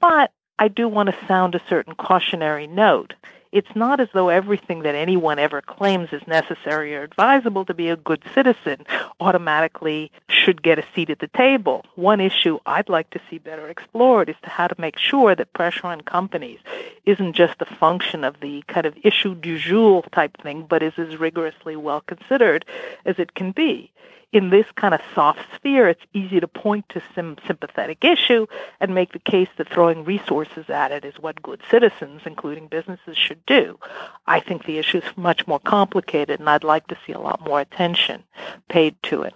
But 0.00 0.32
I 0.58 0.68
do 0.68 0.88
want 0.88 1.10
to 1.10 1.26
sound 1.26 1.54
a 1.54 1.62
certain 1.68 1.94
cautionary 1.94 2.66
note. 2.66 3.12
It's 3.50 3.74
not 3.74 4.00
as 4.00 4.08
though 4.12 4.28
everything 4.28 4.82
that 4.82 4.94
anyone 4.94 5.38
ever 5.38 5.62
claims 5.62 6.10
is 6.12 6.26
necessary 6.26 6.94
or 6.94 7.02
advisable 7.02 7.64
to 7.64 7.74
be 7.74 7.88
a 7.88 7.96
good 7.96 8.22
citizen 8.34 8.84
automatically 9.20 10.10
should 10.28 10.62
get 10.62 10.78
a 10.78 10.84
seat 10.94 11.10
at 11.10 11.18
the 11.18 11.28
table. 11.28 11.84
One 11.94 12.20
issue 12.20 12.58
I'd 12.66 12.88
like 12.88 13.10
to 13.10 13.20
see 13.30 13.38
better 13.38 13.68
explored 13.68 14.28
is 14.28 14.36
to 14.42 14.50
how 14.50 14.66
to 14.66 14.74
make 14.78 14.98
sure 14.98 15.34
that 15.34 15.52
pressure 15.52 15.86
on 15.86 16.02
companies 16.02 16.60
isn't 17.08 17.34
just 17.34 17.60
a 17.60 17.64
function 17.64 18.24
of 18.24 18.40
the 18.40 18.62
kind 18.68 18.86
of 18.86 18.96
issue 19.02 19.34
du 19.34 19.58
jour 19.58 20.02
type 20.12 20.36
thing, 20.42 20.66
but 20.68 20.82
is 20.82 20.92
as 20.98 21.16
rigorously 21.16 21.76
well 21.76 22.00
considered 22.02 22.64
as 23.04 23.18
it 23.18 23.34
can 23.34 23.52
be 23.52 23.90
in 24.32 24.50
this 24.50 24.66
kind 24.74 24.94
of 24.94 25.00
soft 25.14 25.40
sphere, 25.54 25.88
it's 25.88 26.04
easy 26.12 26.38
to 26.38 26.48
point 26.48 26.86
to 26.90 27.02
some 27.14 27.36
sympathetic 27.46 28.04
issue 28.04 28.46
and 28.78 28.94
make 28.94 29.12
the 29.12 29.18
case 29.18 29.48
that 29.56 29.70
throwing 29.70 30.04
resources 30.04 30.68
at 30.68 30.92
it 30.92 31.04
is 31.04 31.18
what 31.18 31.42
good 31.42 31.60
citizens, 31.70 32.22
including 32.26 32.66
businesses, 32.66 33.16
should 33.16 33.44
do. 33.46 33.78
I 34.26 34.40
think 34.40 34.64
the 34.64 34.78
issue 34.78 34.98
is 34.98 35.16
much 35.16 35.46
more 35.46 35.60
complicated, 35.60 36.40
and 36.40 36.50
I'd 36.50 36.64
like 36.64 36.86
to 36.88 36.98
see 37.06 37.12
a 37.12 37.20
lot 37.20 37.40
more 37.40 37.60
attention 37.60 38.22
paid 38.68 39.02
to 39.04 39.22
it. 39.22 39.34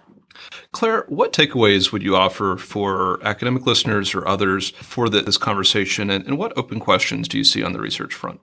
Claire, 0.71 1.05
what 1.07 1.33
takeaways 1.33 1.91
would 1.91 2.03
you 2.03 2.15
offer 2.15 2.57
for 2.57 3.19
academic 3.25 3.65
listeners 3.65 4.13
or 4.13 4.27
others 4.27 4.71
for 4.71 5.09
this 5.09 5.37
conversation, 5.37 6.09
and, 6.09 6.25
and 6.25 6.37
what 6.37 6.57
open 6.57 6.79
questions 6.79 7.27
do 7.27 7.37
you 7.37 7.43
see 7.43 7.63
on 7.63 7.73
the 7.73 7.79
research 7.79 8.13
front? 8.13 8.39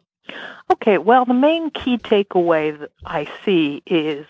Okay, 0.72 0.98
well, 0.98 1.24
the 1.24 1.35
main 1.35 1.70
key 1.70 1.98
takeaway 1.98 2.79
that 2.79 2.92
I 3.05 3.29
see 3.44 3.83
is 3.87 4.26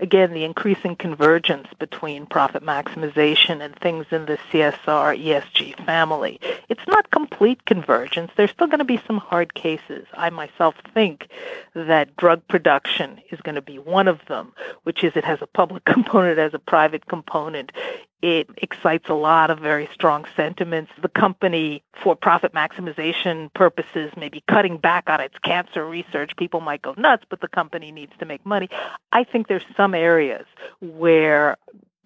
again, 0.00 0.32
the 0.32 0.44
increasing 0.44 0.96
convergence 0.96 1.68
between 1.78 2.26
profit 2.26 2.62
maximization 2.62 3.60
and 3.60 3.74
things 3.76 4.06
in 4.10 4.26
the 4.26 4.38
CSR 4.50 5.16
ESG 5.22 5.84
family. 5.84 6.40
It's 6.68 6.86
not 6.86 7.10
complete 7.10 7.64
convergence. 7.64 8.30
There's 8.36 8.50
still 8.50 8.66
going 8.66 8.78
to 8.78 8.84
be 8.84 9.00
some 9.06 9.18
hard 9.18 9.54
cases. 9.54 10.06
I 10.14 10.30
myself 10.30 10.74
think 10.94 11.28
that 11.74 12.16
drug 12.16 12.46
production 12.48 13.20
is 13.30 13.40
going 13.40 13.54
to 13.56 13.62
be 13.62 13.78
one 13.78 14.08
of 14.08 14.20
them, 14.26 14.52
which 14.84 15.04
is 15.04 15.12
it 15.16 15.24
has 15.24 15.40
a 15.42 15.46
public 15.46 15.84
component, 15.86 16.38
it 16.38 16.42
has 16.42 16.54
a 16.54 16.58
private 16.58 17.06
component. 17.06 17.72
It 18.20 18.50
excites 18.56 19.08
a 19.08 19.14
lot 19.14 19.50
of 19.50 19.60
very 19.60 19.88
strong 19.94 20.24
sentiments. 20.34 20.90
The 21.00 21.08
company, 21.08 21.84
for 22.02 22.16
profit 22.16 22.52
maximization 22.52 23.52
purposes, 23.54 24.10
may 24.16 24.28
be 24.28 24.42
cutting 24.48 24.78
back 24.78 25.08
on 25.08 25.20
its 25.20 25.38
cancer 25.38 25.86
research. 25.86 26.34
People 26.36 26.60
might 26.60 26.82
go 26.82 26.94
nuts, 26.96 27.24
but 27.28 27.40
the 27.40 27.48
company 27.48 27.92
needs 27.92 28.12
to 28.18 28.26
make 28.26 28.44
money. 28.44 28.68
I 29.12 29.22
think 29.22 29.46
there's 29.46 29.64
some 29.76 29.94
areas 29.94 30.46
where 30.80 31.58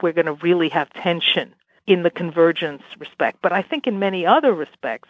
we're 0.03 0.13
going 0.13 0.27
to 0.27 0.35
really 0.35 0.69
have 0.69 0.91
tension 0.91 1.55
in 1.87 2.03
the 2.03 2.11
convergence 2.11 2.83
respect. 2.99 3.39
But 3.41 3.53
I 3.53 3.63
think 3.63 3.87
in 3.87 3.99
many 3.99 4.27
other 4.27 4.53
respects, 4.53 5.09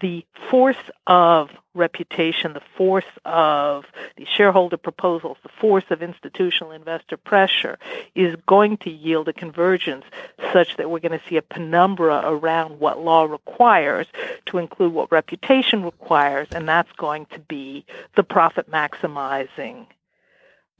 the 0.00 0.24
force 0.50 0.76
of 1.06 1.50
reputation, 1.74 2.52
the 2.52 2.62
force 2.76 3.04
of 3.24 3.84
the 4.16 4.24
shareholder 4.24 4.76
proposals, 4.76 5.36
the 5.42 5.50
force 5.60 5.84
of 5.90 6.02
institutional 6.02 6.72
investor 6.72 7.16
pressure 7.16 7.78
is 8.14 8.34
going 8.46 8.76
to 8.78 8.90
yield 8.90 9.28
a 9.28 9.32
convergence 9.32 10.04
such 10.52 10.76
that 10.76 10.90
we're 10.90 10.98
going 10.98 11.18
to 11.18 11.28
see 11.28 11.36
a 11.36 11.42
penumbra 11.42 12.22
around 12.24 12.80
what 12.80 13.00
law 13.00 13.24
requires 13.24 14.06
to 14.46 14.58
include 14.58 14.92
what 14.92 15.12
reputation 15.12 15.84
requires, 15.84 16.48
and 16.50 16.68
that's 16.68 16.92
going 16.92 17.26
to 17.26 17.38
be 17.38 17.84
the 18.16 18.22
profit 18.22 18.70
maximizing 18.70 19.86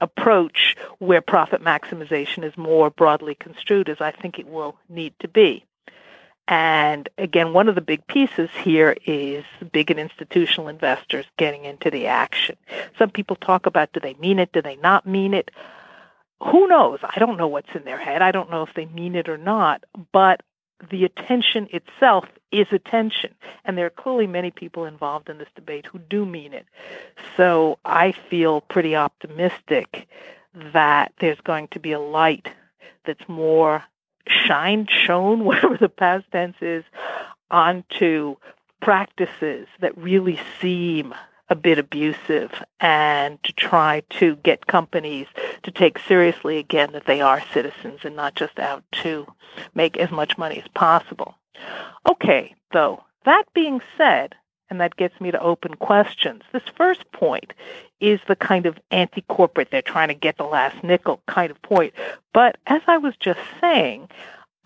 approach 0.01 0.75
where 0.97 1.21
profit 1.21 1.61
maximization 1.61 2.43
is 2.43 2.57
more 2.57 2.89
broadly 2.89 3.35
construed 3.35 3.87
as 3.87 4.01
I 4.01 4.11
think 4.11 4.39
it 4.39 4.47
will 4.47 4.75
need 4.89 5.13
to 5.19 5.27
be. 5.27 5.63
And 6.51 7.07
again, 7.17 7.53
one 7.53 7.69
of 7.69 7.75
the 7.75 7.81
big 7.81 8.05
pieces 8.07 8.49
here 8.61 8.97
is 9.05 9.45
big 9.71 9.89
and 9.89 9.97
institutional 9.97 10.67
investors 10.67 11.25
getting 11.37 11.63
into 11.63 11.89
the 11.89 12.07
action. 12.07 12.57
Some 12.99 13.09
people 13.09 13.37
talk 13.37 13.67
about 13.67 13.93
do 13.93 14.01
they 14.01 14.15
mean 14.15 14.37
it, 14.37 14.51
do 14.51 14.61
they 14.61 14.75
not 14.75 15.07
mean 15.07 15.33
it? 15.33 15.49
Who 16.43 16.67
knows? 16.67 16.99
I 17.03 17.19
don't 17.19 17.37
know 17.37 17.47
what's 17.47 17.73
in 17.73 17.85
their 17.85 17.97
head. 17.97 18.21
I 18.21 18.33
don't 18.33 18.51
know 18.51 18.63
if 18.63 18.73
they 18.75 18.85
mean 18.85 19.15
it 19.15 19.29
or 19.29 19.37
not. 19.37 19.85
But 20.11 20.41
the 20.89 21.05
attention 21.05 21.69
itself 21.71 22.25
is 22.51 22.67
attention. 22.73 23.33
And 23.63 23.77
there 23.77 23.85
are 23.85 23.89
clearly 23.89 24.27
many 24.27 24.51
people 24.51 24.83
involved 24.83 25.29
in 25.29 25.37
this 25.37 25.47
debate 25.55 25.85
who 25.85 25.99
do 25.99 26.25
mean 26.25 26.51
it. 26.51 26.65
So 27.37 27.79
I 27.85 28.11
feel 28.11 28.59
pretty 28.59 28.93
optimistic 28.93 30.09
that 30.73 31.13
there's 31.21 31.39
going 31.39 31.69
to 31.69 31.79
be 31.79 31.93
a 31.93 31.99
light 31.99 32.49
that's 33.05 33.29
more 33.29 33.85
shined, 34.27 34.89
shown, 34.89 35.43
whatever 35.45 35.77
the 35.77 35.89
past 35.89 36.25
tense 36.31 36.57
is, 36.61 36.83
onto 37.49 38.35
practices 38.81 39.67
that 39.79 39.97
really 39.97 40.39
seem 40.59 41.13
a 41.49 41.55
bit 41.55 41.77
abusive 41.77 42.63
and 42.79 43.43
to 43.43 43.51
try 43.51 44.01
to 44.09 44.37
get 44.37 44.67
companies 44.67 45.27
to 45.63 45.69
take 45.69 45.99
seriously 45.99 46.57
again 46.57 46.93
that 46.93 47.05
they 47.05 47.19
are 47.19 47.43
citizens 47.53 47.99
and 48.03 48.15
not 48.15 48.35
just 48.35 48.57
out 48.57 48.83
to 48.91 49.27
make 49.75 49.97
as 49.97 50.09
much 50.09 50.37
money 50.37 50.61
as 50.63 50.67
possible. 50.73 51.35
Okay, 52.09 52.55
though, 52.71 53.03
that 53.25 53.43
being 53.53 53.81
said, 53.97 54.33
and 54.69 54.79
that 54.79 54.95
gets 54.95 55.19
me 55.19 55.29
to 55.29 55.41
open 55.41 55.75
questions. 55.75 56.43
This 56.53 56.63
first 56.77 57.11
point 57.11 57.53
is 58.01 58.19
the 58.27 58.35
kind 58.35 58.65
of 58.65 58.77
anti 58.89 59.21
corporate, 59.21 59.69
they're 59.71 59.81
trying 59.81 60.09
to 60.09 60.13
get 60.13 60.37
the 60.37 60.43
last 60.43 60.83
nickel 60.83 61.21
kind 61.27 61.51
of 61.51 61.61
point. 61.61 61.93
But 62.33 62.57
as 62.67 62.81
I 62.87 62.97
was 62.97 63.15
just 63.17 63.39
saying, 63.61 64.09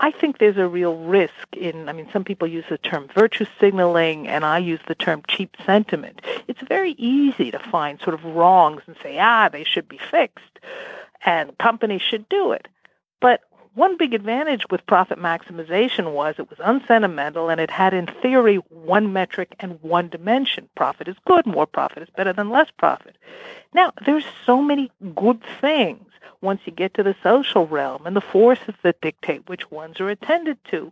I 0.00 0.10
think 0.10 0.38
there's 0.38 0.56
a 0.56 0.66
real 0.66 0.96
risk 0.96 1.32
in, 1.56 1.88
I 1.88 1.92
mean, 1.92 2.08
some 2.12 2.24
people 2.24 2.48
use 2.48 2.64
the 2.68 2.78
term 2.78 3.08
virtue 3.14 3.46
signaling, 3.60 4.28
and 4.28 4.44
I 4.44 4.58
use 4.58 4.80
the 4.88 4.94
term 4.94 5.22
cheap 5.28 5.56
sentiment. 5.64 6.20
It's 6.48 6.60
very 6.62 6.92
easy 6.92 7.50
to 7.50 7.58
find 7.58 8.00
sort 8.00 8.14
of 8.14 8.24
wrongs 8.24 8.82
and 8.86 8.96
say, 9.02 9.18
ah, 9.18 9.48
they 9.48 9.64
should 9.64 9.88
be 9.88 10.00
fixed, 10.10 10.58
and 11.24 11.56
companies 11.58 12.02
should 12.02 12.28
do 12.28 12.52
it. 12.52 12.68
But 13.20 13.40
one 13.76 13.98
big 13.98 14.14
advantage 14.14 14.64
with 14.70 14.86
profit 14.86 15.18
maximization 15.18 16.12
was 16.12 16.36
it 16.38 16.48
was 16.48 16.58
unsentimental 16.60 17.50
and 17.50 17.60
it 17.60 17.70
had, 17.70 17.92
in 17.92 18.06
theory, 18.06 18.56
one 18.70 19.12
metric 19.12 19.54
and 19.60 19.78
one 19.82 20.08
dimension. 20.08 20.68
Profit 20.74 21.08
is 21.08 21.16
good, 21.26 21.46
more 21.46 21.66
profit 21.66 22.02
is 22.02 22.08
better 22.16 22.32
than 22.32 22.48
less 22.48 22.70
profit. 22.78 23.16
Now, 23.74 23.92
there's 24.06 24.24
so 24.46 24.62
many 24.62 24.90
good 25.14 25.42
things 25.60 26.06
once 26.40 26.62
you 26.64 26.72
get 26.72 26.94
to 26.94 27.02
the 27.02 27.14
social 27.22 27.66
realm 27.66 28.06
and 28.06 28.16
the 28.16 28.22
forces 28.22 28.74
that 28.82 29.02
dictate 29.02 29.46
which 29.46 29.70
ones 29.70 30.00
are 30.00 30.08
attended 30.08 30.56
to 30.70 30.90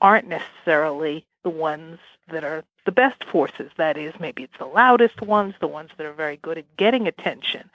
aren't 0.00 0.26
necessarily 0.26 1.24
the 1.44 1.50
ones 1.50 2.00
that 2.32 2.42
are 2.42 2.64
the 2.86 2.92
best 2.92 3.22
forces. 3.22 3.70
That 3.76 3.96
is, 3.96 4.14
maybe 4.18 4.42
it's 4.42 4.58
the 4.58 4.66
loudest 4.66 5.22
ones, 5.22 5.54
the 5.60 5.68
ones 5.68 5.90
that 5.96 6.06
are 6.06 6.12
very 6.12 6.38
good 6.38 6.58
at 6.58 6.76
getting 6.76 7.06
attention 7.06 7.70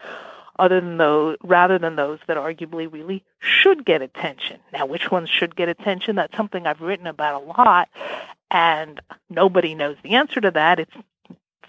other 0.57 0.81
than 0.81 0.97
those 0.97 1.37
rather 1.43 1.79
than 1.79 1.95
those 1.95 2.19
that 2.27 2.37
arguably 2.37 2.91
really 2.91 3.23
should 3.39 3.85
get 3.85 4.01
attention. 4.01 4.59
Now, 4.73 4.85
which 4.85 5.11
ones 5.11 5.29
should 5.29 5.55
get 5.55 5.69
attention? 5.69 6.15
That's 6.15 6.35
something 6.35 6.67
I've 6.67 6.81
written 6.81 7.07
about 7.07 7.41
a 7.41 7.45
lot, 7.45 7.89
and 8.49 8.99
nobody 9.29 9.75
knows 9.75 9.97
the 10.03 10.15
answer 10.15 10.41
to 10.41 10.51
that. 10.51 10.79
It's 10.79 10.95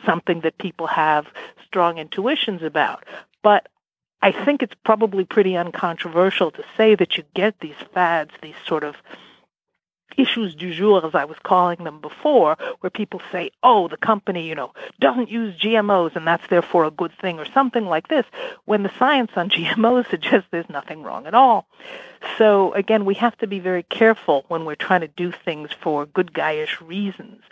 something 0.04 0.40
that 0.40 0.58
people 0.58 0.86
have 0.88 1.26
strong 1.64 1.98
intuitions 1.98 2.62
about. 2.62 3.04
But 3.42 3.68
I 4.20 4.32
think 4.32 4.62
it's 4.62 4.74
probably 4.84 5.24
pretty 5.24 5.56
uncontroversial 5.56 6.50
to 6.52 6.64
say 6.76 6.94
that 6.94 7.16
you 7.16 7.24
get 7.34 7.58
these 7.60 7.74
fads, 7.92 8.32
these 8.40 8.54
sort 8.66 8.84
of 8.84 8.96
issues 10.16 10.54
du 10.54 10.72
jour, 10.74 11.04
as 11.04 11.14
I 11.14 11.24
was 11.24 11.36
calling 11.42 11.84
them 11.84 12.00
before, 12.00 12.56
where 12.80 12.90
people 12.90 13.20
say, 13.30 13.50
oh, 13.62 13.88
the 13.88 13.96
company, 13.96 14.48
you 14.48 14.54
know, 14.54 14.72
doesn't 15.00 15.30
use 15.30 15.58
GMOs 15.58 16.16
and 16.16 16.26
that's 16.26 16.46
therefore 16.48 16.84
a 16.84 16.90
good 16.90 17.12
thing 17.20 17.38
or 17.38 17.46
something 17.46 17.86
like 17.86 18.08
this, 18.08 18.26
when 18.64 18.82
the 18.82 18.92
science 18.98 19.32
on 19.36 19.50
GMOs 19.50 20.08
suggests 20.10 20.48
there's 20.50 20.68
nothing 20.68 21.02
wrong 21.02 21.26
at 21.26 21.34
all. 21.34 21.66
So 22.38 22.72
again, 22.74 23.04
we 23.04 23.14
have 23.14 23.36
to 23.38 23.46
be 23.46 23.58
very 23.58 23.82
careful 23.82 24.44
when 24.48 24.64
we're 24.64 24.74
trying 24.74 25.00
to 25.00 25.08
do 25.08 25.32
things 25.32 25.70
for 25.72 26.06
good 26.06 26.32
guyish 26.32 26.80
reasons 26.80 27.42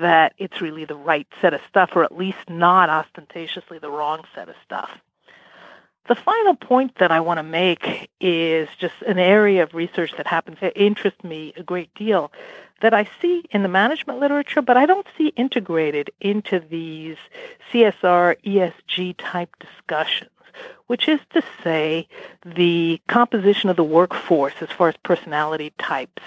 that 0.00 0.34
it's 0.38 0.60
really 0.60 0.84
the 0.84 0.96
right 0.96 1.26
set 1.40 1.54
of 1.54 1.60
stuff 1.68 1.90
or 1.94 2.02
at 2.02 2.16
least 2.16 2.48
not 2.48 2.88
ostentatiously 2.88 3.78
the 3.78 3.90
wrong 3.90 4.24
set 4.34 4.48
of 4.48 4.54
stuff. 4.64 4.90
The 6.08 6.14
final 6.14 6.54
point 6.54 6.96
that 6.98 7.10
I 7.10 7.18
want 7.20 7.38
to 7.38 7.42
make 7.42 8.10
is 8.20 8.68
just 8.78 8.94
an 9.06 9.18
area 9.18 9.64
of 9.64 9.74
research 9.74 10.12
that 10.16 10.26
happens 10.28 10.60
to 10.60 10.80
interest 10.80 11.24
me 11.24 11.52
a 11.56 11.64
great 11.64 11.92
deal 11.94 12.30
that 12.80 12.94
I 12.94 13.08
see 13.20 13.44
in 13.50 13.62
the 13.62 13.68
management 13.68 14.20
literature, 14.20 14.62
but 14.62 14.76
I 14.76 14.86
don't 14.86 15.06
see 15.18 15.28
integrated 15.28 16.10
into 16.20 16.60
these 16.60 17.16
CSR, 17.72 18.36
ESG 18.44 19.16
type 19.18 19.56
discussions, 19.58 20.30
which 20.86 21.08
is 21.08 21.18
to 21.32 21.42
say 21.64 22.06
the 22.44 23.00
composition 23.08 23.68
of 23.68 23.76
the 23.76 23.84
workforce 23.84 24.54
as 24.60 24.70
far 24.70 24.88
as 24.88 24.96
personality 25.02 25.72
types 25.78 26.22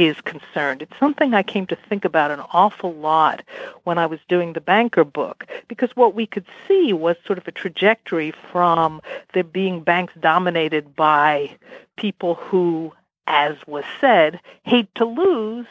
is 0.00 0.18
concerned. 0.22 0.80
It's 0.80 0.98
something 0.98 1.34
I 1.34 1.42
came 1.42 1.66
to 1.66 1.76
think 1.76 2.06
about 2.06 2.30
an 2.30 2.40
awful 2.54 2.94
lot 2.94 3.42
when 3.84 3.98
I 3.98 4.06
was 4.06 4.18
doing 4.28 4.54
the 4.54 4.60
banker 4.60 5.04
book, 5.04 5.46
because 5.68 5.90
what 5.94 6.14
we 6.14 6.26
could 6.26 6.46
see 6.66 6.94
was 6.94 7.16
sort 7.26 7.38
of 7.38 7.46
a 7.46 7.52
trajectory 7.52 8.32
from 8.50 9.02
there 9.34 9.44
being 9.44 9.82
banks 9.82 10.14
dominated 10.18 10.96
by 10.96 11.54
people 11.96 12.36
who, 12.36 12.94
as 13.26 13.56
was 13.66 13.84
said, 14.00 14.40
hate 14.62 14.88
to 14.94 15.04
lose, 15.04 15.66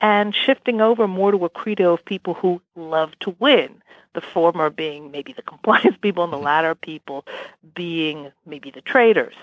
and 0.00 0.34
shifting 0.34 0.80
over 0.80 1.06
more 1.06 1.30
to 1.30 1.44
a 1.44 1.48
credo 1.48 1.92
of 1.92 2.04
people 2.04 2.34
who 2.34 2.60
love 2.74 3.12
to 3.20 3.36
win. 3.38 3.80
The 4.14 4.20
former 4.20 4.70
being 4.70 5.12
maybe 5.12 5.32
the 5.32 5.42
compliance 5.42 5.96
people, 6.02 6.24
and 6.24 6.32
the 6.32 6.36
mm-hmm. 6.36 6.46
latter 6.46 6.74
people 6.74 7.24
being 7.76 8.32
maybe 8.44 8.72
the 8.72 8.80
traders. 8.80 9.34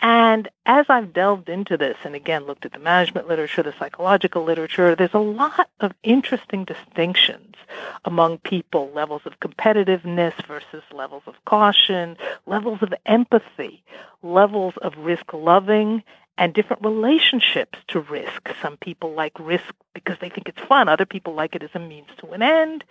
And 0.00 0.48
as 0.64 0.86
I've 0.88 1.12
delved 1.12 1.48
into 1.48 1.76
this 1.76 1.96
and 2.04 2.14
again 2.14 2.44
looked 2.44 2.64
at 2.64 2.72
the 2.72 2.78
management 2.78 3.26
literature, 3.26 3.62
the 3.64 3.74
psychological 3.78 4.44
literature, 4.44 4.94
there's 4.94 5.14
a 5.14 5.18
lot 5.18 5.68
of 5.80 5.92
interesting 6.04 6.64
distinctions 6.64 7.56
among 8.04 8.38
people 8.38 8.90
levels 8.94 9.22
of 9.24 9.40
competitiveness 9.40 10.34
versus 10.46 10.82
levels 10.92 11.24
of 11.26 11.34
caution, 11.46 12.16
levels 12.46 12.80
of 12.82 12.94
empathy, 13.06 13.82
levels 14.22 14.74
of 14.82 14.96
risk 14.98 15.32
loving, 15.32 16.04
and 16.36 16.54
different 16.54 16.84
relationships 16.84 17.78
to 17.88 18.00
risk. 18.00 18.50
Some 18.62 18.76
people 18.76 19.12
like 19.12 19.38
risk 19.40 19.74
because 19.94 20.16
they 20.20 20.28
think 20.28 20.48
it's 20.48 20.60
fun, 20.60 20.88
other 20.88 21.06
people 21.06 21.34
like 21.34 21.56
it 21.56 21.64
as 21.64 21.70
a 21.74 21.80
means 21.80 22.08
to 22.18 22.28
an 22.28 22.42
end. 22.42 22.84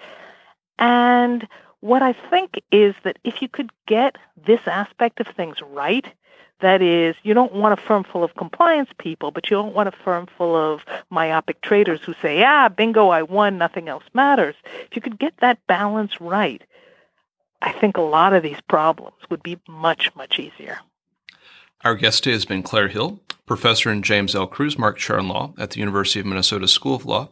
And 0.78 1.48
what 1.80 2.02
I 2.02 2.14
think 2.14 2.62
is 2.72 2.96
that 3.04 3.18
if 3.24 3.42
you 3.42 3.48
could 3.48 3.72
get 3.86 4.18
this 4.46 4.62
aspect 4.68 5.22
of 5.22 5.28
things 5.28 5.58
right, 5.62 6.06
that 6.60 6.82
is, 6.82 7.16
you 7.24 7.34
don't 7.34 7.54
want 7.54 7.80
a 7.80 7.82
firm 7.82 8.04
full 8.04 8.24
of 8.24 8.36
compliance 8.36 8.90
people, 8.98 9.32
but 9.32 9.50
you 9.50 9.58
don't 9.58 9.76
want 9.76 9.90
a 9.90 9.92
firm 9.92 10.28
full 10.38 10.56
of 10.56 10.82
myopic 11.10 11.62
traders 11.62 12.02
who 12.04 12.14
say, 12.22 12.44
ah, 12.44 12.70
bingo, 12.70 13.10
I 13.10 13.22
won, 13.24 13.58
nothing 13.58 13.88
else 13.88 14.04
matters. 14.14 14.56
If 14.90 14.96
you 14.96 15.02
could 15.02 15.20
get 15.20 15.38
that 15.38 15.60
balance 15.68 16.20
right, 16.20 16.62
I 17.62 17.72
think 17.72 17.98
a 17.98 18.02
lot 18.02 18.34
of 18.34 18.44
these 18.44 18.62
problems 18.68 19.18
would 19.30 19.44
be 19.44 19.60
much, 19.68 20.16
much 20.16 20.40
easier. 20.40 20.80
Our 21.84 21.96
guest 21.96 22.24
today 22.24 22.34
has 22.34 22.46
been 22.46 22.64
Claire 22.64 22.88
Hill, 22.88 23.20
professor 23.46 23.92
in 23.92 24.02
James 24.02 24.36
L. 24.36 24.48
Krusemark 24.48 24.98
Chair 24.98 25.20
in 25.20 25.28
Law 25.28 25.54
at 25.58 25.72
the 25.72 25.80
University 25.80 26.20
of 26.20 26.26
Minnesota 26.26 26.68
School 26.68 26.96
of 26.96 27.06
Law. 27.06 27.30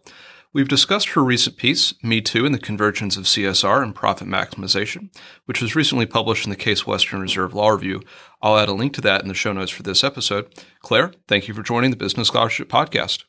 We've 0.56 0.70
discussed 0.70 1.10
her 1.10 1.22
recent 1.22 1.58
piece, 1.58 1.94
Me 2.02 2.22
Too 2.22 2.46
and 2.46 2.56
the 2.56 2.60
Convergence 2.60 3.18
of 3.18 3.26
CSR 3.26 3.84
and 3.84 3.94
Profit 3.94 4.26
Maximization, 4.26 5.10
which 5.44 5.62
was 5.62 5.76
recently 5.76 6.06
published 6.06 6.46
in 6.46 6.50
the 6.50 6.56
Case 6.56 6.88
Western 6.88 7.20
Reserve 7.20 7.54
Law 7.54 7.72
Review. 7.72 8.02
I'll 8.41 8.58
add 8.58 8.70
a 8.70 8.74
link 8.74 8.94
to 8.94 9.02
that 9.02 9.22
in 9.22 9.28
the 9.28 9.34
show 9.34 9.52
notes 9.52 9.72
for 9.72 9.84
this 9.84 10.02
episode. 10.02 10.48
Claire, 10.80 11.12
thank 11.28 11.50
you 11.50 11.54
for 11.54 11.62
joining 11.62 11.91
the 11.91 11.98
Business 11.98 12.30
Scholarship 12.30 12.70
Podcast. 12.70 13.26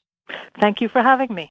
Thank 0.60 0.80
you 0.80 0.88
for 0.88 1.02
having 1.02 1.34
me. 1.34 1.50